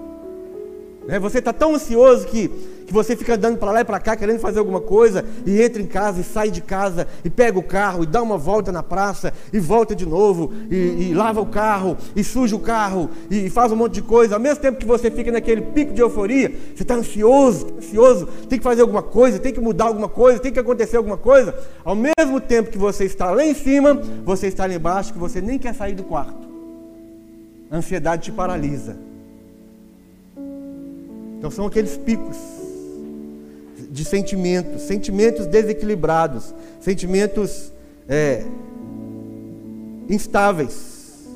[1.06, 1.18] né?
[1.18, 2.50] você está tão ansioso que
[2.84, 5.80] que você fica andando para lá e para cá querendo fazer alguma coisa e entra
[5.80, 8.82] em casa e sai de casa e pega o carro e dá uma volta na
[8.82, 10.76] praça e volta de novo e,
[11.10, 14.34] e lava o carro e suja o carro e, e, faz um monte de coisa.
[14.34, 18.58] Ao mesmo tempo que você fica naquele pico de euforia, você está ansioso, ansioso, tem
[18.58, 21.54] que fazer alguma coisa, tem que mudar alguma coisa, tem que acontecer alguma coisa.
[21.84, 23.94] Ao mesmo tempo que você está lá em cima,
[24.24, 26.54] você está lá embaixo que você nem quer sair do quarto.
[27.70, 29.13] A ansiedade te paralisa.
[31.44, 32.38] Então são aqueles picos
[33.90, 37.70] de sentimentos, sentimentos desequilibrados, sentimentos
[38.08, 38.42] é,
[40.08, 41.28] instáveis.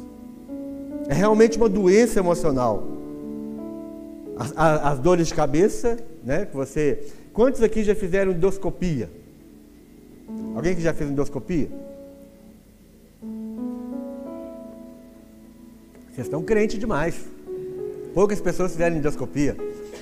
[1.08, 2.88] É realmente uma doença emocional.
[4.38, 6.46] As, as, dores de cabeça, né?
[6.46, 7.06] Que você.
[7.34, 9.10] Quantos aqui já fizeram endoscopia?
[10.56, 11.68] Alguém que já fez endoscopia?
[16.10, 17.26] Vocês estão crentes demais.
[18.14, 19.54] Poucas pessoas fizeram endoscopia.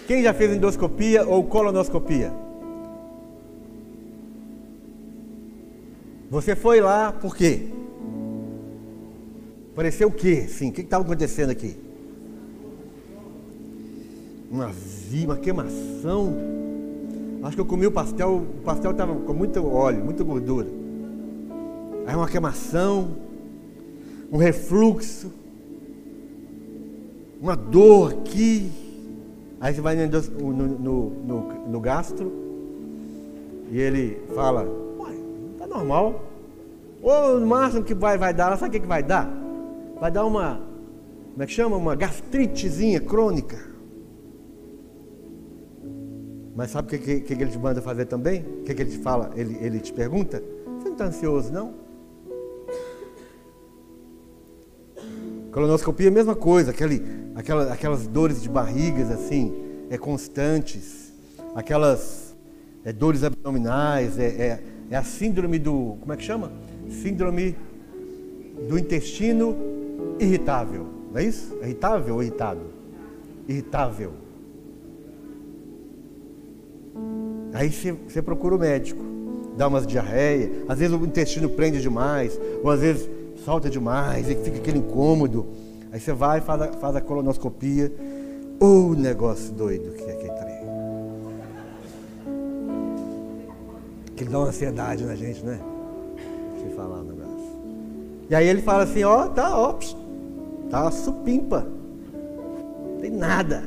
[0.06, 2.32] Quem já fez endoscopia ou colonoscopia?
[6.30, 7.68] Você foi lá por quê?
[9.74, 10.46] Pareceu o quê?
[10.48, 11.76] Sim, o que estava acontecendo aqui?
[14.50, 16.34] Uma via, uma queimação.
[17.42, 20.68] Acho que eu comi o pastel, o pastel estava com muito óleo, muita gordura.
[22.06, 23.16] Aí uma queimação,
[24.30, 25.32] um refluxo,
[27.40, 28.85] uma dor aqui.
[29.60, 32.32] Aí você vai no, no, no, no gastro
[33.70, 34.66] e ele fala,
[35.76, 36.24] normal.
[37.02, 39.30] Ou no máximo que vai, vai dar, sabe o que, que vai dar?
[40.00, 40.60] Vai dar uma,
[41.32, 41.76] como é que chama?
[41.76, 43.58] Uma gastritezinha crônica.
[46.54, 48.40] Mas sabe o que, que, que, ele te manda fazer também?
[48.40, 49.30] O que, que ele te fala?
[49.36, 50.42] Ele, ele te pergunta?
[50.78, 51.74] Você não está ansioso, não?
[55.56, 57.02] Colonoscopia é a mesma coisa, aquele,
[57.34, 59.54] aquela, aquelas dores de barrigas assim,
[59.88, 61.14] é constantes,
[61.54, 62.36] aquelas
[62.84, 65.96] é, dores abdominais, é, é, é a síndrome do.
[65.98, 66.52] Como é que chama?
[66.90, 67.56] Síndrome
[68.68, 69.56] do intestino
[70.20, 70.88] irritável.
[71.10, 71.56] Não é isso?
[71.62, 72.60] Irritável ou irritado?
[73.48, 74.12] Irritável.
[77.54, 77.70] Aí
[78.06, 79.02] você procura o médico,
[79.56, 83.15] dá umas diarreia, às vezes o intestino prende demais, ou às vezes
[83.46, 85.46] salta demais, e fica aquele incômodo.
[85.92, 87.92] Aí você vai, faz a, faz a colonoscopia.
[88.58, 90.56] Ô oh, negócio doido que é aquele trem.
[94.16, 95.60] Que dá uma ansiedade na gente, né?
[96.64, 97.50] Eu falar o negócio.
[98.28, 99.78] E aí ele fala assim, ó, tá, ó,
[100.68, 101.64] tá supimpa.
[102.94, 103.62] Não tem nada.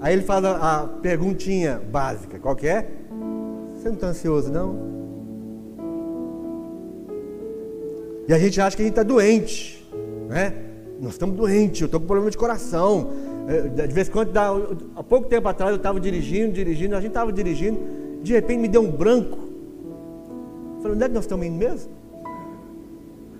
[0.00, 2.90] Aí ele faz a, a perguntinha básica, qual que é?
[3.74, 4.97] Você não está ansioso, não?
[8.28, 9.82] E a gente acha que a gente está doente,
[10.28, 10.52] né?
[11.00, 13.10] Nós estamos doentes, eu estou com problema de coração.
[13.48, 17.08] É, de vez em quando, há pouco tempo atrás, eu estava dirigindo, dirigindo, a gente
[17.08, 17.80] estava dirigindo,
[18.22, 19.38] de repente me deu um branco.
[20.76, 21.90] Eu falei, onde é que nós estamos indo mesmo?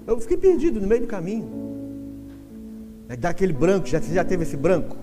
[0.07, 1.47] Eu fiquei perdido no meio do caminho.
[3.11, 4.97] Aí dá aquele branco, já, você já teve esse branco?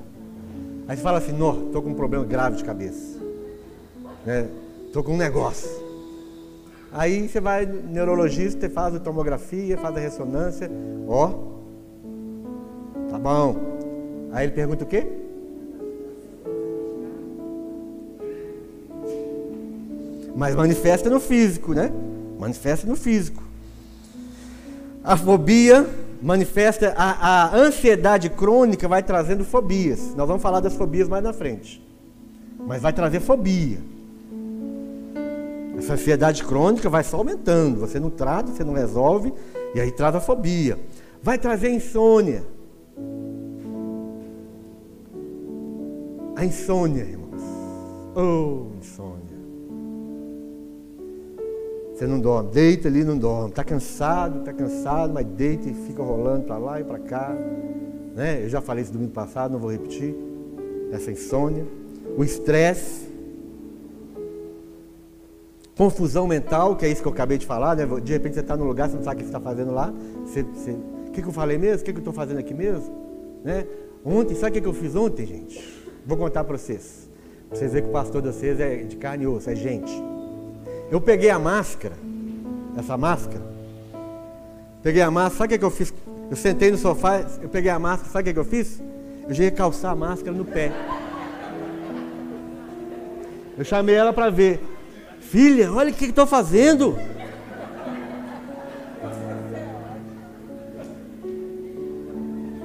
[0.88, 3.20] Aí você fala assim, não, estou com um problema grave de cabeça.
[4.88, 5.08] Estou né?
[5.08, 5.85] com um negócio.
[6.98, 10.72] Aí você vai neurologista, faz a tomografia, faz a ressonância,
[11.10, 11.28] ó,
[13.10, 13.58] tá bom.
[14.32, 15.06] Aí ele pergunta o quê?
[20.38, 21.92] Mas manifesta no físico, né?
[22.40, 23.44] Manifesta no físico.
[25.04, 25.86] A fobia
[26.22, 30.16] manifesta a, a, ansiedade crônica vai trazendo fobias.
[30.16, 31.86] Nós vamos falar das fobias mais na frente.
[32.66, 33.80] Mas vai trazer fobia.
[35.78, 37.80] Essa ansiedade crônica vai só aumentando.
[37.80, 39.34] Você não trata, você não resolve,
[39.74, 40.80] e aí traz a fobia.
[41.22, 42.44] Vai trazer insônia.
[46.36, 47.42] A insônia, irmãos.
[48.16, 49.36] Oh, insônia.
[51.94, 53.50] Você não dorme, deita ali não dorme.
[53.50, 57.34] Está cansado, está cansado, mas deita e fica rolando para lá e para cá.
[58.14, 58.44] Né?
[58.44, 60.14] Eu já falei isso domingo passado, não vou repetir.
[60.92, 61.66] Essa insônia.
[62.18, 63.15] O estresse.
[65.78, 67.76] Confusão mental, que é isso que eu acabei de falar.
[67.76, 67.86] Né?
[68.02, 69.94] De repente você está no lugar, você não sabe o que você está fazendo lá.
[70.26, 70.72] Você, você...
[70.72, 71.82] O que, que eu falei mesmo?
[71.82, 73.06] O que, que eu estou fazendo aqui mesmo?
[73.44, 73.66] Né?
[74.04, 75.84] Ontem, sabe o que, que eu fiz ontem, gente?
[76.06, 77.10] Vou contar para vocês.
[77.50, 79.92] Pra vocês verem que o pastor de vocês é de carne e osso, é gente.
[80.92, 81.96] Eu peguei a máscara,
[82.78, 83.42] essa máscara.
[84.84, 85.94] Peguei a máscara, sabe o que, eu fiz?
[86.30, 88.82] Eu sentei no sofá, eu peguei a máscara, sabe o que, eu fiz?
[89.28, 90.72] Eu já ia calçar a máscara no pé.
[93.58, 94.75] Eu chamei ela para ver.
[95.36, 96.98] Filha, olha o que estou fazendo.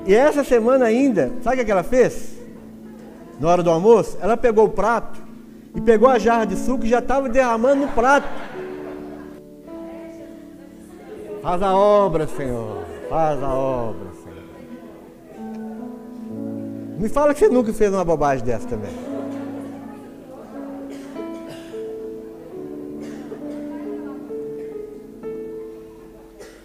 [0.06, 2.38] E essa semana ainda, sabe o que ela fez?
[3.40, 5.20] Na hora do almoço, ela pegou o prato
[5.74, 8.28] e pegou a jarra de suco e já estava derramando no prato.
[11.42, 12.84] Faz a obra, Senhor.
[13.08, 14.44] Faz a obra, Senhor.
[17.00, 19.09] Me fala que você nunca fez uma bobagem dessa também.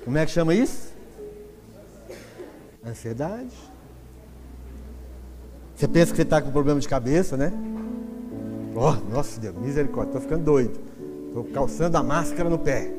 [0.05, 0.93] Como é que chama isso?
[2.85, 3.49] Ansiedade.
[5.75, 7.51] Você pensa que você está com problema de cabeça, né?
[8.75, 10.79] Oh, nossa Deus, misericórdia, estou ficando doido.
[11.27, 12.91] Estou calçando a máscara no pé.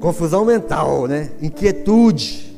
[0.00, 1.32] Confusão mental, né?
[1.42, 2.56] Inquietude.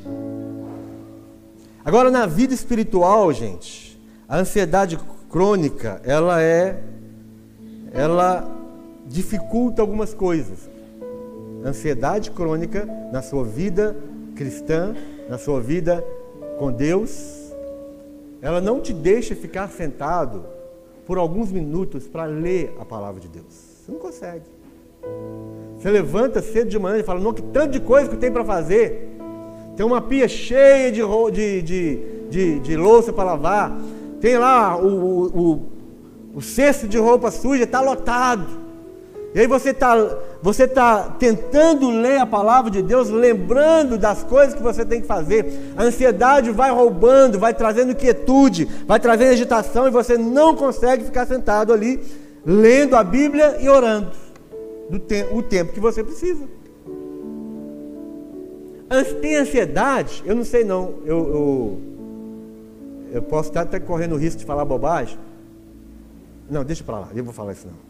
[1.84, 4.96] Agora, na vida espiritual, gente, a ansiedade
[5.28, 6.82] crônica, ela é.
[7.92, 8.48] Ela
[9.06, 10.75] dificulta algumas coisas.
[11.66, 13.96] Ansiedade crônica na sua vida
[14.36, 14.94] cristã,
[15.28, 16.04] na sua vida
[16.58, 17.52] com Deus,
[18.40, 20.44] ela não te deixa ficar sentado
[21.04, 23.46] por alguns minutos para ler a palavra de Deus.
[23.84, 24.44] Você não consegue.
[25.76, 28.44] Você levanta cedo de manhã e fala, não, que tanto de coisa que tem para
[28.44, 29.16] fazer.
[29.76, 31.02] Tem uma pia cheia de,
[31.32, 31.98] de, de,
[32.30, 33.76] de, de louça para lavar.
[34.20, 35.66] Tem lá o, o, o,
[36.36, 38.65] o cesto de roupa suja, está lotado.
[39.34, 39.94] E aí você está
[40.42, 45.06] você tá tentando ler a palavra de Deus, lembrando das coisas que você tem que
[45.06, 45.72] fazer.
[45.76, 51.26] A ansiedade vai roubando, vai trazendo quietude, vai trazendo agitação e você não consegue ficar
[51.26, 52.00] sentado ali
[52.44, 54.12] lendo a Bíblia e orando
[54.88, 56.44] do te o tempo que você precisa.
[59.20, 60.22] Tem ansiedade?
[60.24, 60.94] Eu não sei não.
[61.04, 61.80] Eu, eu,
[63.14, 65.18] eu posso estar até correndo o risco de falar bobagem.
[66.48, 67.85] Não, deixa para lá, eu vou falar isso não.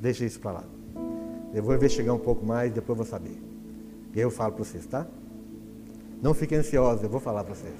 [0.00, 0.64] Deixa isso para lá.
[1.52, 3.40] Eu vou investigar um pouco mais, depois vou saber.
[4.14, 5.06] E eu falo para vocês, tá?
[6.20, 7.74] Não fiquem ansiosos, eu vou falar para vocês.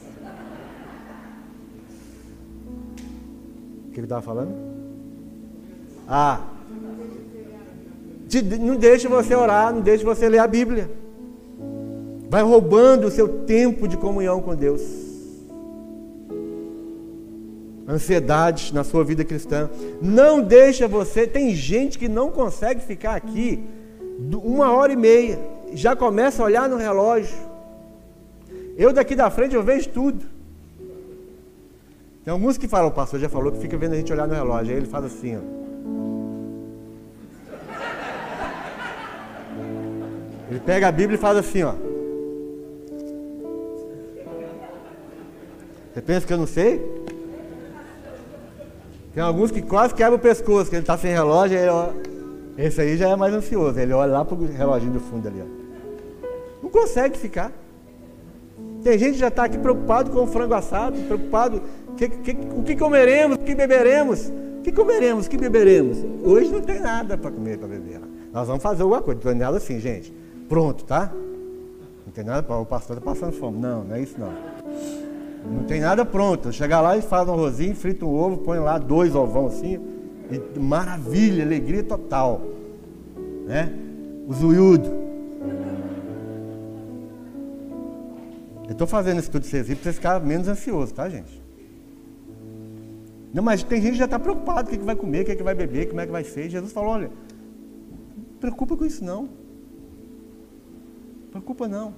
[3.86, 4.54] O que ele estava falando?
[6.06, 6.46] Ah,
[8.60, 10.90] não deixe você orar, não deixe você ler a Bíblia.
[12.30, 15.07] Vai roubando o seu tempo de comunhão com Deus.
[17.88, 19.70] Ansiedade na sua vida cristã.
[20.02, 21.26] Não deixa você.
[21.26, 23.64] Tem gente que não consegue ficar aqui
[24.44, 25.38] uma hora e meia.
[25.72, 27.34] Já começa a olhar no relógio.
[28.76, 30.26] Eu daqui da frente eu vejo tudo.
[32.24, 34.34] Tem alguns que falam, o pastor já falou que fica vendo a gente olhar no
[34.34, 34.74] relógio.
[34.74, 35.40] Aí ele faz assim, ó.
[40.50, 41.72] Ele pega a Bíblia e faz assim, ó.
[45.94, 46.97] Você pensa que eu não sei?
[49.18, 51.88] Tem alguns que quase quebram o pescoço, que ele está sem relógio, aí, ó,
[52.56, 53.76] esse aí já é mais ansioso.
[53.76, 55.42] Ele olha lá para o reloginho do fundo ali.
[55.42, 56.62] Ó.
[56.62, 57.50] Não consegue ficar.
[58.80, 61.60] Tem gente que já está aqui preocupado com o frango assado, preocupado
[61.96, 64.28] que, que, o que comeremos, o que beberemos.
[64.60, 65.98] O que comeremos, o que beberemos?
[66.22, 68.00] Hoje não tem nada para comer, para beber.
[68.32, 69.20] Nós vamos fazer alguma coisa.
[69.24, 70.14] Não tem nada assim, gente
[70.48, 71.12] pronto, tá?
[72.06, 73.58] Não tem nada, o pastor está passando fome.
[73.58, 74.32] Não, não é isso não.
[75.44, 76.52] Não tem nada pronto.
[76.52, 79.78] Chega lá e faz um arrozinho, frita um ovo, põe lá dois ovão assim.
[80.30, 82.42] E maravilha, alegria total.
[83.46, 83.72] Né?
[84.26, 85.08] O zuiudo.
[88.66, 91.42] Eu estou fazendo esse tudo vocês para vocês ficarem menos ansiosos, tá, gente?
[93.32, 95.24] Não, mas tem gente que já está preocupado, o que, é que vai comer, o
[95.24, 96.50] que, é que vai beber, como é que vai ser.
[96.50, 97.10] Jesus falou, olha,
[98.16, 99.28] não preocupa com isso não.
[101.30, 101.94] Preocupa não.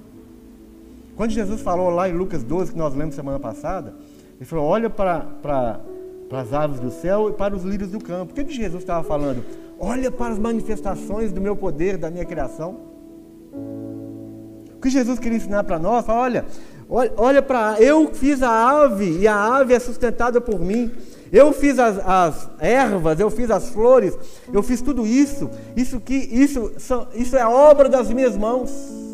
[1.20, 3.92] Quando Jesus falou lá em Lucas 12, que nós lemos semana passada,
[4.36, 5.78] ele falou: olha para, para,
[6.30, 8.32] para as aves do céu e para os lírios do campo.
[8.32, 9.44] O que, que Jesus estava falando?
[9.78, 12.80] Olha para as manifestações do meu poder, da minha criação.
[13.52, 16.08] O que Jesus queria ensinar para nós?
[16.08, 16.46] Olha,
[16.88, 17.78] olha, olha para.
[17.78, 20.90] Eu fiz a ave e a ave é sustentada por mim.
[21.30, 24.16] Eu fiz as, as, ervas, eu fiz as flores,
[24.50, 25.50] eu fiz tudo isso.
[25.76, 26.72] Isso que isso,
[27.14, 29.09] isso é obra das minhas mãos.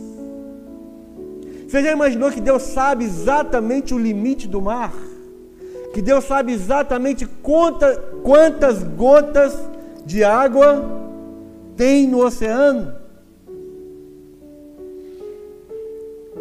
[1.66, 4.92] Você já imaginou que Deus sabe exatamente o limite do mar?
[5.92, 9.58] Que Deus sabe exatamente quanta, quantas gotas
[10.04, 10.84] de água
[11.76, 12.94] tem no oceano?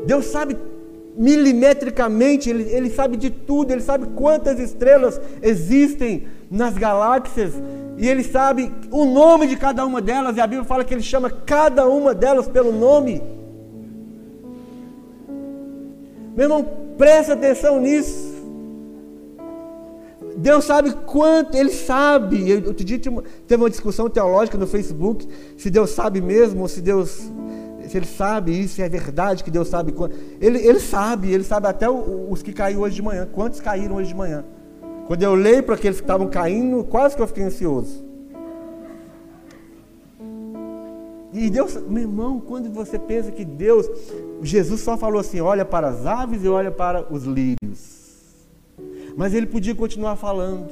[0.05, 0.55] Deus sabe
[1.17, 7.53] milimetricamente, ele, ele sabe de tudo, ele sabe quantas estrelas existem nas galáxias,
[7.97, 11.01] e ele sabe o nome de cada uma delas, e a Bíblia fala que ele
[11.01, 13.21] chama cada uma delas pelo nome.
[16.35, 16.65] Meu irmão,
[16.97, 18.35] presta atenção nisso.
[20.35, 22.53] Deus sabe quanto, Ele sabe.
[22.55, 25.27] Outro dia teve uma discussão teológica no Facebook,
[25.57, 27.31] se Deus sabe mesmo, ou se Deus,
[27.87, 30.15] se Ele sabe isso, se é verdade que Deus sabe quanto.
[30.41, 34.09] Ele, ele sabe, Ele sabe até os que caíram hoje de manhã, quantos caíram hoje
[34.09, 34.43] de manhã.
[35.07, 38.04] Quando eu leio para aqueles que estavam caindo, quase que eu fiquei ansioso.
[41.35, 43.89] E Deus, meu irmão, quando você pensa que Deus,
[44.41, 48.05] Jesus só falou assim: olha para as aves e olha para os lírios.
[49.17, 50.69] Mas ele podia continuar falando: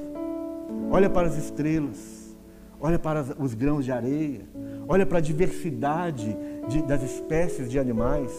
[0.90, 2.34] olha para as estrelas,
[2.80, 4.48] olha para os grãos de areia,
[4.88, 6.34] olha para a diversidade
[6.70, 8.32] de, das espécies de animais,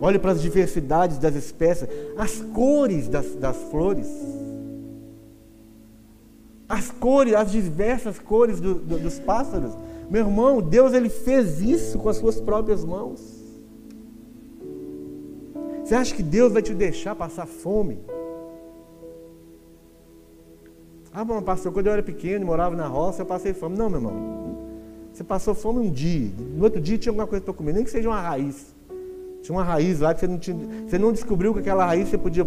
[0.00, 4.08] olha para as diversidades das espécies, as cores das, das flores,
[6.66, 9.76] as cores, as diversas cores do, do, dos pássaros.
[10.10, 13.38] Meu irmão, Deus ele fez isso com as suas próprias mãos.
[15.84, 17.98] Você acha que Deus vai te deixar passar fome?
[21.12, 23.76] Ah, bom, pastor, quando eu era pequeno, morava na roça, eu passei fome.
[23.76, 24.38] Não, meu irmão.
[25.12, 26.30] Você passou fome um dia.
[26.54, 28.74] No outro dia tinha alguma coisa para comer, nem que seja uma raiz.
[29.42, 30.56] Tinha uma raiz lá que você não, tinha,
[30.86, 32.46] você não descobriu que aquela raiz você podia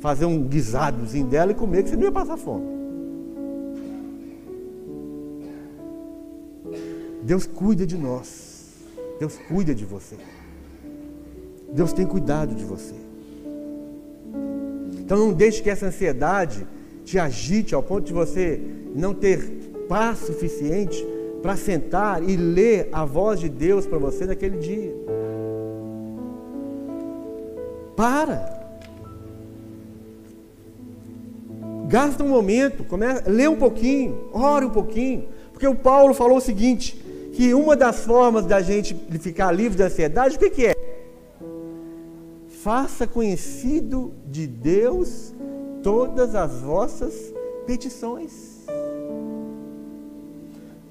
[0.00, 2.83] fazer um guisadozinho dela e comer, que você não ia passar fome.
[7.24, 8.74] Deus cuida de nós.
[9.18, 10.16] Deus cuida de você.
[11.72, 12.94] Deus tem cuidado de você.
[15.00, 16.66] Então não deixe que essa ansiedade
[17.04, 18.60] te agite ao ponto de você
[18.94, 19.40] não ter
[19.88, 21.04] paz suficiente
[21.42, 24.94] para sentar e ler a voz de Deus para você naquele dia.
[27.96, 28.52] Para.
[31.88, 35.28] Gasta um momento, começa, lê um pouquinho, ore um pouquinho.
[35.52, 37.03] Porque o Paulo falou o seguinte:
[37.34, 40.74] que uma das formas da gente ficar livre da ansiedade, o que, que é?
[42.62, 45.34] Faça conhecido de Deus
[45.82, 47.12] todas as vossas
[47.66, 48.64] petições.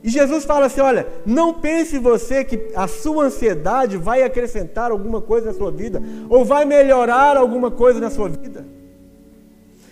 [0.03, 5.21] E Jesus fala assim: olha, não pense você que a sua ansiedade vai acrescentar alguma
[5.21, 8.65] coisa na sua vida, ou vai melhorar alguma coisa na sua vida.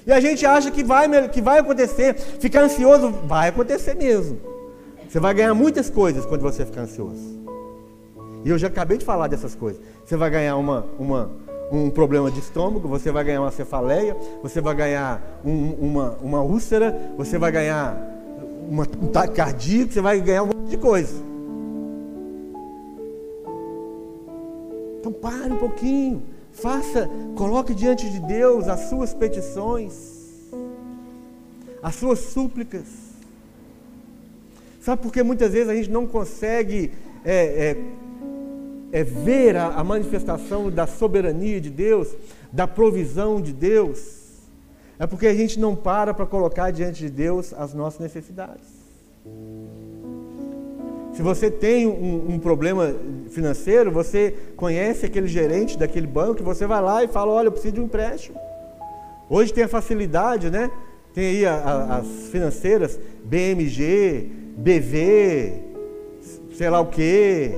[0.05, 4.50] E a gente acha que vai, que vai acontecer, ficar ansioso, vai acontecer mesmo.
[5.11, 7.37] Você vai ganhar muitas coisas quando você ficar ansioso.
[8.45, 9.81] E eu já acabei de falar dessas coisas.
[10.05, 11.29] Você vai ganhar uma, uma,
[11.69, 16.41] um problema de estômago, você vai ganhar uma cefaleia, você vai ganhar um, uma, uma
[16.41, 17.93] úlcera, você vai ganhar
[18.69, 21.21] uma, um cardíaco, você vai ganhar um monte de coisa.
[24.97, 29.93] Então pare um pouquinho, faça, coloque diante de Deus as suas petições,
[31.83, 33.10] as suas súplicas.
[34.81, 36.91] Sabe por que muitas vezes a gente não consegue
[37.23, 37.77] é,
[38.91, 42.09] é, é ver a, a manifestação da soberania de Deus,
[42.51, 44.19] da provisão de Deus?
[44.97, 48.67] É porque a gente não para para colocar diante de Deus as nossas necessidades.
[51.13, 52.95] Se você tem um, um, problema
[53.29, 57.75] financeiro, você conhece aquele gerente daquele banco, você vai lá e fala: Olha, eu preciso
[57.75, 58.39] de um empréstimo.
[59.29, 60.71] Hoje tem a facilidade, né?
[61.13, 65.53] Tem aí a, a, as financeiras, BMG, BV,
[66.53, 67.51] sei lá o quê,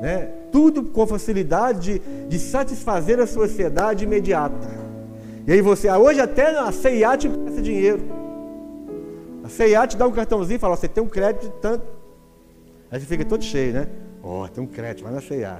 [0.00, 0.30] né?
[0.52, 4.68] Tudo com facilidade de, de satisfazer a sua ansiedade imediata.
[5.46, 8.02] E aí você, ah, hoje até a CIA te empresta dinheiro.
[9.44, 11.84] A CIA te dá um cartãozinho e fala, você tem um crédito de tanto.
[12.90, 13.86] Aí você fica todo cheio, né?
[14.22, 15.56] Ó, oh, tem um crédito, vai na CIA.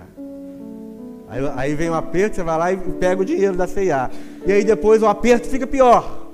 [1.29, 4.11] Aí, aí vem um aperto, você vai lá e pega o dinheiro da CIA.
[4.45, 6.26] E aí depois o aperto fica pior.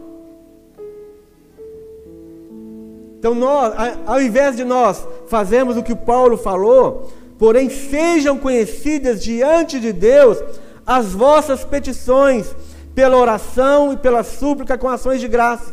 [3.23, 3.73] Então nós,
[4.05, 7.09] ao invés de nós fazermos o que o Paulo falou,
[7.39, 10.43] porém sejam conhecidas diante de Deus
[10.85, 12.53] as vossas petições
[12.97, 15.73] pela oração e pela súplica com ações de graça.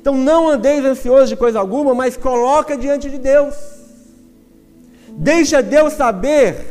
[0.00, 3.54] Então não andeis ansiosos de coisa alguma, mas coloca diante de Deus.
[5.10, 6.64] Deixa Deus saber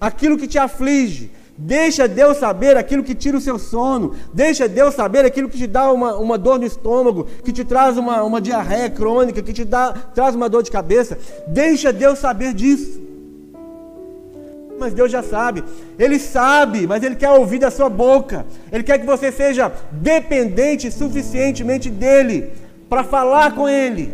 [0.00, 1.30] aquilo que te aflige.
[1.62, 4.14] Deixa Deus saber aquilo que tira o seu sono.
[4.32, 7.98] Deixa Deus saber aquilo que te dá uma, uma dor no estômago, que te traz
[7.98, 11.18] uma, uma diarreia crônica, que te dá, traz uma dor de cabeça.
[11.46, 13.10] Deixa Deus saber disso
[14.80, 15.62] mas Deus já sabe.
[15.98, 18.46] Ele sabe, mas Ele quer ouvir da sua boca.
[18.72, 22.50] Ele quer que você seja dependente suficientemente dEle
[22.88, 24.10] para falar com Ele.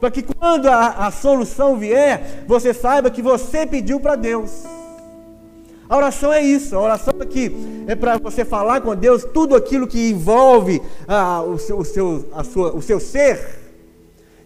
[0.00, 4.64] Para que quando a, a solução vier, você saiba que você pediu para Deus.
[5.88, 7.50] A oração é isso, a oração aqui
[7.86, 12.24] é para você falar com Deus tudo aquilo que envolve ah, o, seu, o, seu,
[12.32, 13.58] a sua, o seu ser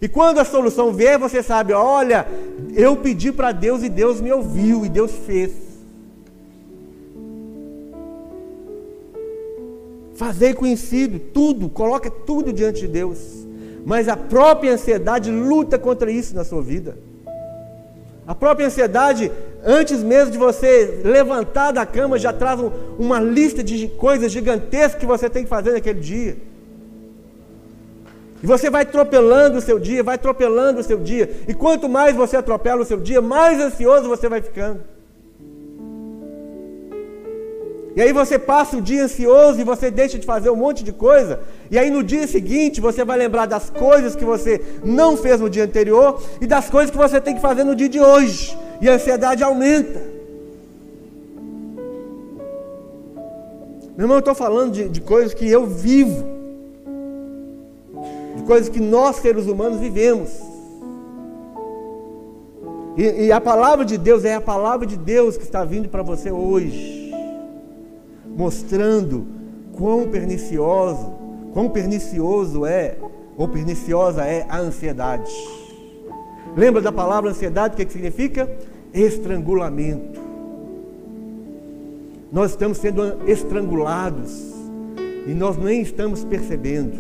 [0.03, 2.27] e quando a solução vier, você sabe: olha,
[2.75, 5.53] eu pedi para Deus e Deus me ouviu e Deus fez.
[10.17, 13.47] Fazei conhecido tudo, coloca tudo diante de Deus.
[13.87, 16.99] Mas a própria ansiedade luta contra isso na sua vida.
[18.27, 19.31] A própria ansiedade,
[19.65, 22.61] antes mesmo de você levantar da cama, já traz
[22.99, 26.37] uma lista de coisas gigantescas que você tem que fazer naquele dia.
[28.43, 31.31] E você vai atropelando o seu dia, vai atropelando o seu dia.
[31.47, 34.81] E quanto mais você atropela o seu dia, mais ansioso você vai ficando.
[37.95, 40.93] E aí você passa o dia ansioso e você deixa de fazer um monte de
[40.93, 41.41] coisa.
[41.71, 45.51] E aí no dia seguinte você vai lembrar das coisas que você não fez no
[45.51, 48.57] dia anterior e das coisas que você tem que fazer no dia de hoje.
[48.81, 50.01] E a ansiedade aumenta.
[53.97, 56.33] Meu irmão, eu estou falando de, de coisas que eu vivo
[58.43, 60.31] de coisas que nós, seres humanos, vivemos.
[62.97, 66.03] E, e, a palavra de Deus é a palavra de Deus que está vindo para
[66.03, 67.02] você hoje,
[68.43, 69.25] mostrando
[69.73, 71.13] quão pernicioso,
[71.53, 72.97] quão pernicioso é,
[73.37, 75.33] ou perniciosa é a ansiedade.
[76.57, 77.75] Lembra da palavra ansiedade?
[77.75, 78.51] O que, que significa?
[78.93, 80.21] Estrangulamento.
[82.33, 84.53] Nós estamos sendo estrangulados
[85.27, 86.99] e nós nem estamos percebendo.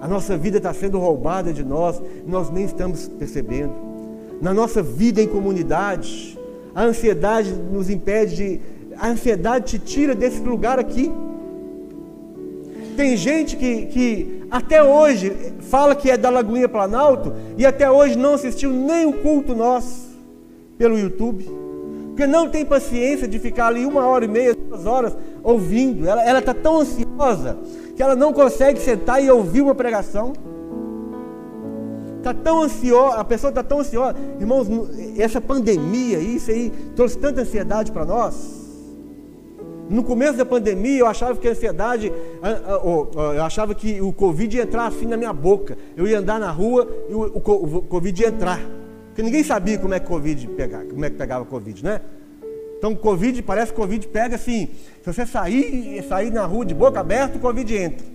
[0.00, 3.74] A nossa vida está sendo roubada de nós, nós nem estamos percebendo.
[4.42, 6.36] Na nossa vida em comunidade,
[6.74, 8.79] a ansiedade nos impede de.
[9.00, 11.10] A ansiedade te tira desse lugar aqui.
[12.96, 18.18] Tem gente que, que até hoje fala que é da Lagoinha Planalto e até hoje
[18.18, 20.10] não assistiu nem o culto nosso
[20.76, 21.48] pelo YouTube.
[22.08, 26.06] Porque não tem paciência de ficar ali uma hora e meia, duas horas ouvindo.
[26.06, 27.56] Ela está tão ansiosa
[27.96, 30.34] que ela não consegue sentar e ouvir uma pregação.
[32.18, 34.14] Está tão ansiosa, a pessoa está tão ansiosa.
[34.38, 34.68] Irmãos,
[35.16, 38.59] essa pandemia, isso aí, trouxe tanta ansiedade para nós.
[39.90, 42.12] No começo da pandemia, eu achava que a ansiedade,
[43.34, 45.76] eu achava que o Covid ia entrar assim na minha boca.
[45.96, 48.60] Eu ia andar na rua e o, Covid ia entrar.
[49.08, 52.00] Porque ninguém sabia como é que Covid pegava, como é que pegava Covid, né?
[52.78, 54.68] Então, Covid, parece que Covid pega assim.
[55.02, 58.06] Se você sair, sair na rua de boca aberta, o Covid entra.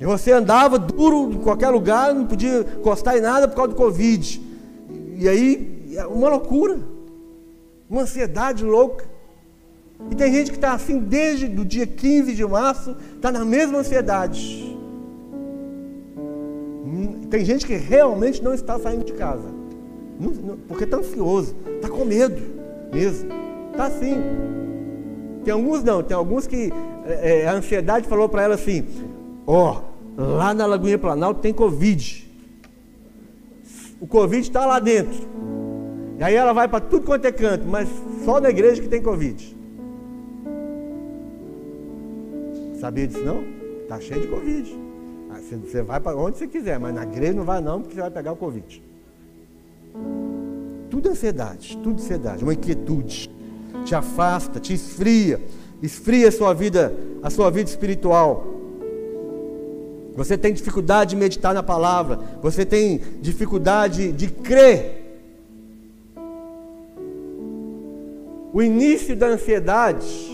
[0.00, 3.76] E você andava duro em qualquer lugar, não podia encostar em nada por causa do
[3.76, 4.40] Covid.
[5.18, 6.78] E aí, é uma loucura
[7.92, 9.04] uma ansiedade louca.
[10.10, 13.80] E tem gente que está assim desde o dia 15 de março, está na mesma
[13.80, 14.76] ansiedade.
[16.16, 19.48] Hum, tem gente que realmente não está saindo de casa,
[20.66, 22.40] porque está ansioso, está com medo
[22.92, 23.30] mesmo.
[23.70, 24.16] Está assim.
[25.44, 26.72] Tem alguns não, tem alguns que
[27.04, 28.86] é, é a ansiedade falou para ela assim:
[29.46, 29.82] ó,
[30.16, 32.30] oh, lá na Lagoinha Planalto tem Covid.
[34.00, 35.28] O Covid está lá dentro.
[36.22, 37.88] E aí ela vai para tudo quanto é canto, mas
[38.24, 39.56] só na igreja que tem Covid.
[42.78, 43.44] Sabia disso não?
[43.82, 44.72] Está cheio de Covid.
[45.32, 48.02] Ah, você vai para onde você quiser, mas na igreja não vai não, porque você
[48.02, 48.80] vai pegar o Covid.
[50.88, 53.28] Tudo ansiedade, tudo ansiedade, uma inquietude.
[53.84, 55.42] Te afasta, te esfria,
[55.82, 58.46] esfria a sua vida, a sua vida espiritual.
[60.14, 65.01] Você tem dificuldade de meditar na palavra, você tem dificuldade de crer
[68.52, 70.30] O início da ansiedade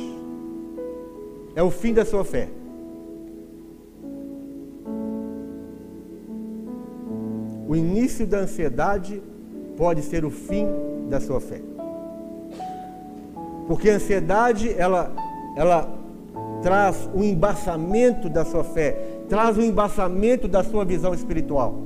[1.54, 2.48] é o fim da sua fé.
[7.68, 9.22] O início da ansiedade
[9.76, 10.66] pode ser o fim
[11.08, 11.60] da sua fé.
[13.68, 15.14] Porque a ansiedade, ela,
[15.56, 15.88] ela
[16.60, 18.98] traz um embaçamento da sua fé,
[19.28, 21.76] traz um embaçamento da sua visão espiritual.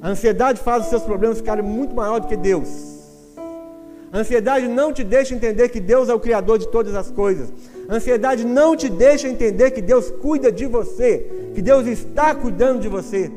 [0.00, 2.89] A ansiedade faz os seus problemas ficarem muito maior do que Deus.
[4.12, 7.52] Ansiedade não te deixa entender que Deus é o Criador de todas as coisas.
[7.88, 12.88] Ansiedade não te deixa entender que Deus cuida de você, que Deus está cuidando de
[12.88, 13.30] você.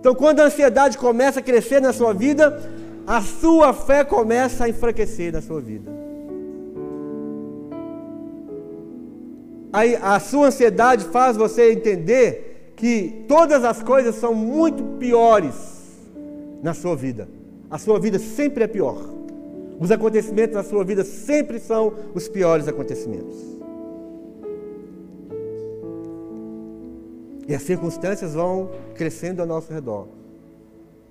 [0.00, 2.60] Então, quando a ansiedade começa a crescer na sua vida,
[3.06, 5.90] a sua fé começa a enfraquecer na sua vida.
[9.72, 15.54] Aí, a sua ansiedade faz você entender que todas as coisas são muito piores
[16.60, 17.28] na sua vida.
[17.70, 19.19] A sua vida sempre é pior.
[19.80, 23.34] Os acontecimentos da sua vida sempre são os piores acontecimentos.
[27.48, 30.06] E as circunstâncias vão crescendo ao nosso redor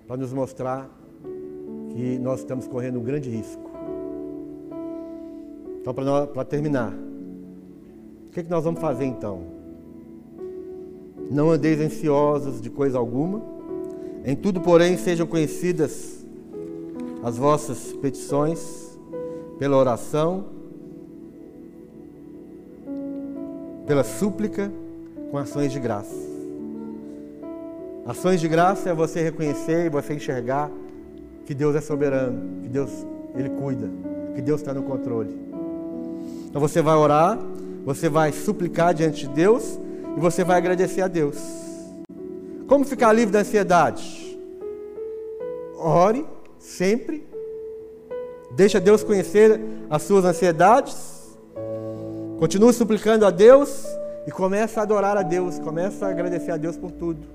[0.07, 0.87] para nos mostrar
[1.89, 3.71] que nós estamos correndo um grande risco.
[5.81, 9.41] Então, para terminar, o que, é que nós vamos fazer então?
[11.31, 13.41] Não andeis ansiosos de coisa alguma,
[14.23, 16.18] em tudo, porém, sejam conhecidas
[17.23, 18.97] as vossas petições
[19.57, 20.45] pela oração,
[23.85, 24.71] pela súplica,
[25.29, 26.15] com ações de graça.
[28.05, 30.71] Ações de graça é você reconhecer e você enxergar
[31.45, 33.05] que Deus é soberano, que Deus
[33.35, 33.89] ele cuida,
[34.33, 35.35] que Deus está no controle.
[36.47, 37.37] Então você vai orar,
[37.85, 39.79] você vai suplicar diante de Deus
[40.15, 41.37] e você vai agradecer a Deus.
[42.67, 44.39] Como ficar livre da ansiedade?
[45.77, 46.25] Ore
[46.59, 47.27] sempre.
[48.51, 51.19] Deixa Deus conhecer as suas ansiedades.
[52.37, 53.85] Continue suplicando a Deus
[54.27, 57.27] e começa a adorar a Deus, começa a agradecer a Deus por tudo.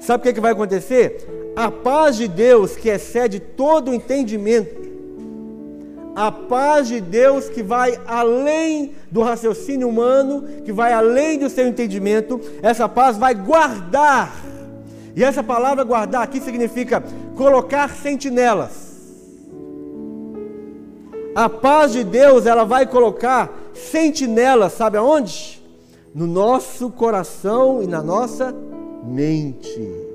[0.00, 1.52] Sabe o que, é que vai acontecer?
[1.54, 4.82] A paz de Deus que excede todo o entendimento,
[6.14, 11.66] a paz de Deus que vai além do raciocínio humano, que vai além do seu
[11.66, 14.51] entendimento, essa paz vai guardar.
[15.14, 17.02] E essa palavra guardar aqui significa
[17.36, 18.92] colocar sentinelas.
[21.34, 25.62] A paz de Deus, ela vai colocar sentinelas, sabe aonde?
[26.14, 28.54] No nosso coração e na nossa
[29.04, 30.12] mente.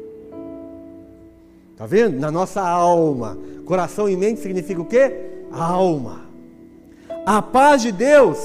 [1.75, 2.19] Tá vendo?
[2.19, 3.37] Na nossa alma.
[3.65, 5.45] Coração e mente significa o quê?
[5.51, 6.21] Alma.
[7.25, 8.37] A paz de Deus.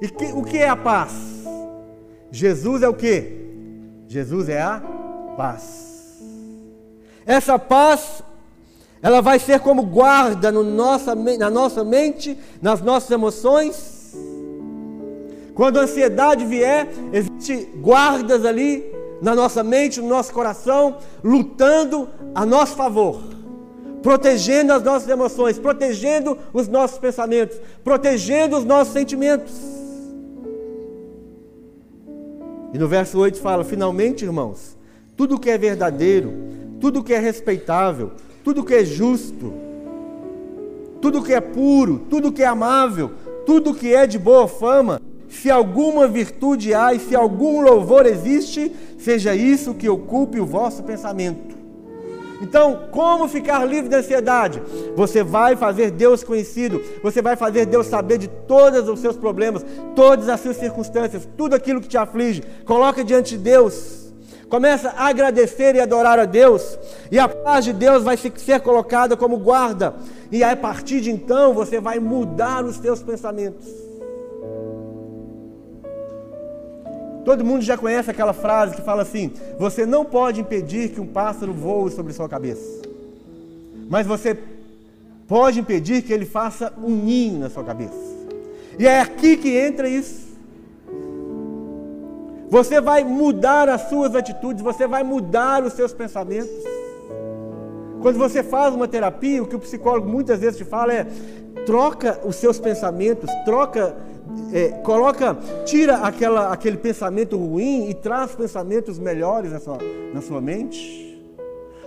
[0.00, 1.12] E que, o que é a paz?
[2.30, 3.46] Jesus é o que?
[4.08, 4.82] Jesus é a
[5.36, 5.95] paz.
[7.26, 8.22] Essa paz,
[9.02, 14.14] ela vai ser como guarda no nossa, na nossa mente, nas nossas emoções.
[15.54, 18.84] Quando a ansiedade vier, existe guardas ali
[19.20, 23.20] na nossa mente, no nosso coração, lutando a nosso favor,
[24.02, 29.52] protegendo as nossas emoções, protegendo os nossos pensamentos, protegendo os nossos sentimentos.
[32.72, 34.76] E no verso 8 fala: finalmente, irmãos,
[35.16, 36.32] tudo que é verdadeiro,
[36.80, 38.12] tudo que é respeitável,
[38.44, 39.52] tudo que é justo,
[41.00, 43.12] tudo que é puro, tudo que é amável,
[43.44, 48.72] tudo que é de boa fama, se alguma virtude há e se algum louvor existe,
[48.98, 51.56] seja isso que ocupe o vosso pensamento.
[52.40, 54.62] Então, como ficar livre da ansiedade?
[54.94, 59.64] Você vai fazer Deus conhecido, você vai fazer Deus saber de todos os seus problemas,
[59.94, 62.42] todas as suas circunstâncias, tudo aquilo que te aflige.
[62.64, 64.05] Coloca diante de Deus.
[64.48, 66.78] Começa a agradecer e adorar a Deus,
[67.10, 69.94] e a paz de Deus vai ser colocada como guarda,
[70.30, 73.66] e a partir de então você vai mudar os seus pensamentos.
[77.24, 81.06] Todo mundo já conhece aquela frase que fala assim: você não pode impedir que um
[81.08, 82.82] pássaro voe sobre sua cabeça,
[83.88, 84.38] mas você
[85.26, 88.16] pode impedir que ele faça um ninho na sua cabeça.
[88.78, 90.25] E é aqui que entra isso.
[92.48, 96.50] Você vai mudar as suas atitudes, você vai mudar os seus pensamentos.
[98.00, 101.06] Quando você faz uma terapia, o que o psicólogo muitas vezes te fala é:
[101.64, 103.96] troca os seus pensamentos, troca
[104.52, 109.78] é, coloca, tira aquela, aquele pensamento ruim e traz pensamentos melhores na sua,
[110.12, 111.04] na sua mente.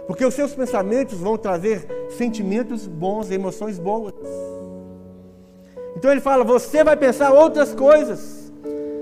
[0.07, 1.87] Porque os seus pensamentos vão trazer
[2.17, 4.13] sentimentos bons, emoções boas.
[5.95, 8.38] Então ele fala: você vai pensar outras coisas.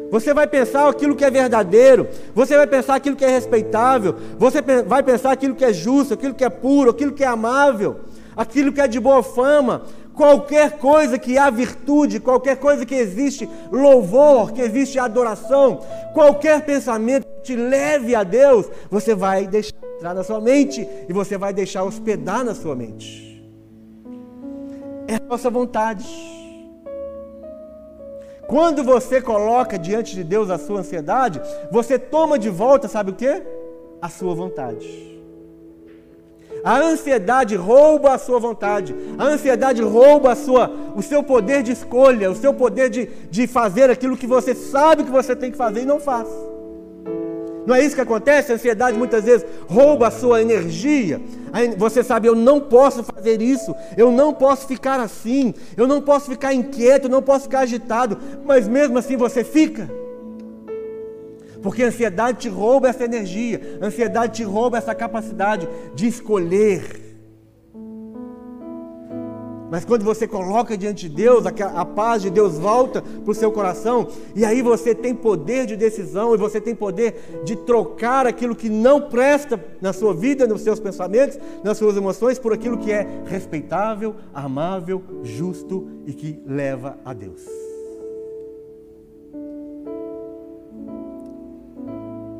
[0.09, 4.61] Você vai pensar aquilo que é verdadeiro, você vai pensar aquilo que é respeitável, você
[4.61, 7.97] vai pensar aquilo que é justo, aquilo que é puro, aquilo que é amável,
[8.35, 9.83] aquilo que é de boa fama,
[10.13, 15.81] qualquer coisa que há virtude, qualquer coisa que existe louvor, que existe adoração,
[16.13, 21.13] qualquer pensamento que te leve a Deus, você vai deixar entrar na sua mente e
[21.13, 23.27] você vai deixar hospedar na sua mente.
[25.07, 26.05] É a nossa vontade.
[28.47, 33.15] Quando você coloca diante de Deus a sua ansiedade, você toma de volta, sabe o
[33.15, 33.43] que?
[34.01, 35.17] A sua vontade.
[36.63, 38.95] A ansiedade rouba a sua vontade.
[39.17, 43.47] A ansiedade rouba a sua, o seu poder de escolha, o seu poder de, de
[43.47, 46.27] fazer aquilo que você sabe que você tem que fazer e não faz.
[47.67, 48.49] Não é isso que acontece?
[48.49, 51.19] A ansiedade muitas vezes rouba a sua energia.
[51.77, 56.31] Você sabe, eu não posso fazer isso, eu não posso ficar assim, eu não posso
[56.31, 59.91] ficar inquieto, eu não posso ficar agitado, mas mesmo assim você fica.
[61.61, 67.06] Porque a ansiedade te rouba essa energia, a ansiedade te rouba essa capacidade de escolher.
[69.69, 73.51] Mas quando você coloca diante de Deus, a paz de Deus volta para o seu
[73.51, 78.55] coração, e aí você tem poder de decisão, e você tem poder de trocar aquilo
[78.55, 82.91] que não presta na sua vida, nos seus pensamentos, nas suas emoções, por aquilo que
[82.91, 87.41] é respeitável, amável, justo e que leva a Deus.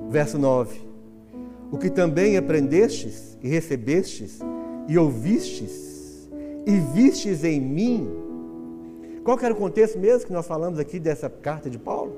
[0.09, 0.80] Verso 9:
[1.69, 4.39] O que também aprendestes e recebestes
[4.88, 5.97] e ouvistes
[6.68, 8.09] e vistes em mim.
[9.24, 12.13] Qual era o contexto mesmo que nós falamos aqui dessa carta de Paulo?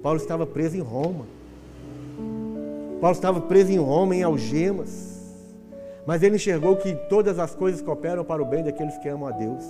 [0.00, 1.26] Paulo estava preso em Roma.
[3.00, 5.18] Paulo estava preso em Roma, em algemas.
[6.06, 9.32] Mas ele enxergou que todas as coisas cooperam para o bem daqueles que amam a
[9.32, 9.64] Deus.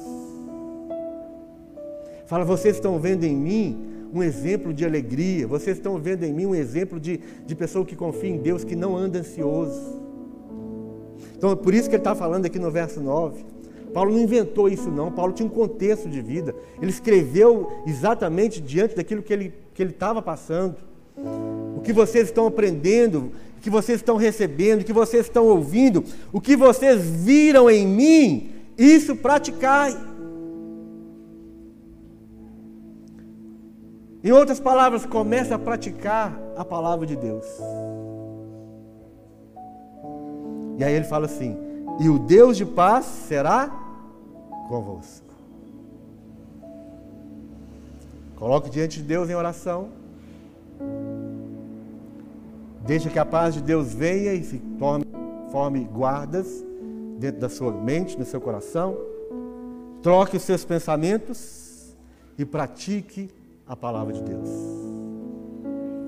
[2.27, 5.47] Fala, vocês estão vendo em mim um exemplo de alegria.
[5.47, 8.77] Vocês estão vendo em mim um exemplo de, de pessoa que confia em Deus, que
[8.77, 10.03] não anda ansioso.
[11.35, 13.58] Então, por isso que ele está falando aqui no verso 9.
[13.93, 15.11] Paulo não inventou isso, não.
[15.11, 16.55] Paulo tinha um contexto de vida.
[16.81, 20.77] Ele escreveu exatamente diante daquilo que ele que estava passando.
[21.77, 26.05] O que vocês estão aprendendo, o que vocês estão recebendo, o que vocês estão ouvindo,
[26.33, 29.97] o que vocês viram em mim, isso praticai.
[34.23, 37.47] Em outras palavras, comece a praticar a palavra de Deus.
[40.77, 41.57] E aí ele fala assim:
[41.99, 43.69] E o Deus de paz será
[44.69, 45.27] convosco.
[48.37, 49.89] Coloque diante de Deus em oração.
[52.87, 55.05] Deixa que a paz de Deus venha e se torne,
[55.51, 56.65] forme guardas
[57.19, 58.97] dentro da sua mente, no seu coração.
[60.01, 61.97] Troque os seus pensamentos
[62.39, 63.29] e pratique
[63.67, 64.49] a palavra de Deus.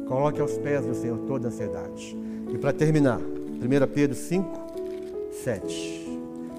[0.06, 2.16] Coloque aos pés do Senhor toda a ansiedade.
[2.52, 4.69] E para terminar, 1 Pedro 5,
[5.44, 6.08] 7.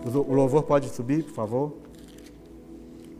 [0.05, 1.77] O louvor pode subir, por favor.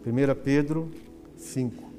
[0.05, 0.89] 1 Pedro
[1.37, 1.91] 5.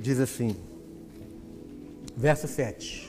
[0.00, 0.56] Diz assim,
[2.16, 3.08] verso 7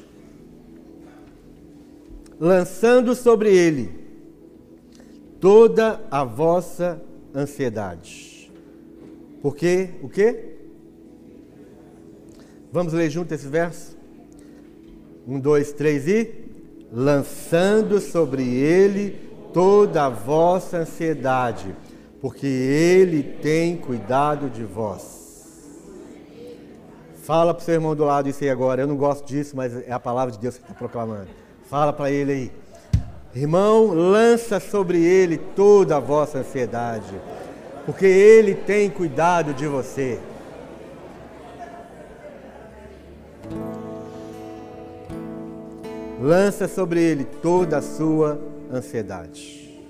[2.40, 3.92] lançando sobre ele
[5.40, 7.02] toda a vossa
[7.36, 8.29] ansiedade.
[9.42, 10.56] Porque o quê?
[12.72, 13.98] Vamos ler junto esse verso?
[15.28, 16.50] Um, dois, três e.
[16.92, 21.76] Lançando sobre ele toda a vossa ansiedade,
[22.22, 25.20] porque ele tem cuidado de vós.
[27.24, 28.82] Fala para o seu irmão do lado isso aí agora.
[28.82, 31.28] Eu não gosto disso, mas é a palavra de Deus que está proclamando.
[31.70, 32.52] Fala para ele aí.
[33.36, 37.14] Irmão, lança sobre ele toda a vossa ansiedade,
[37.90, 40.20] porque ele tem cuidado de você.
[46.22, 48.40] Lança sobre ele toda a sua
[48.72, 49.82] ansiedade.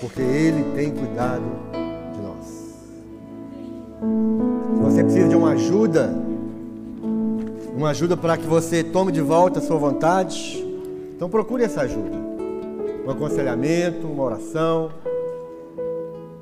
[0.00, 1.42] Porque ele tem cuidado
[2.14, 2.46] de nós.
[4.76, 6.14] Se você precisa de uma ajuda,
[7.76, 10.64] uma ajuda para que você tome de volta a sua vontade.
[11.16, 12.16] Então procure essa ajuda.
[13.04, 14.92] Um aconselhamento, uma oração,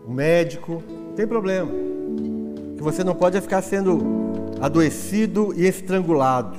[0.07, 1.70] um médico, não tem problema.
[2.76, 3.98] Que você não pode é ficar sendo
[4.61, 6.57] adoecido e estrangulado.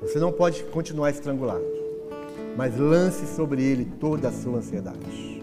[0.00, 1.64] Você não pode continuar estrangulado.
[2.56, 5.42] Mas lance sobre ele toda a sua ansiedade.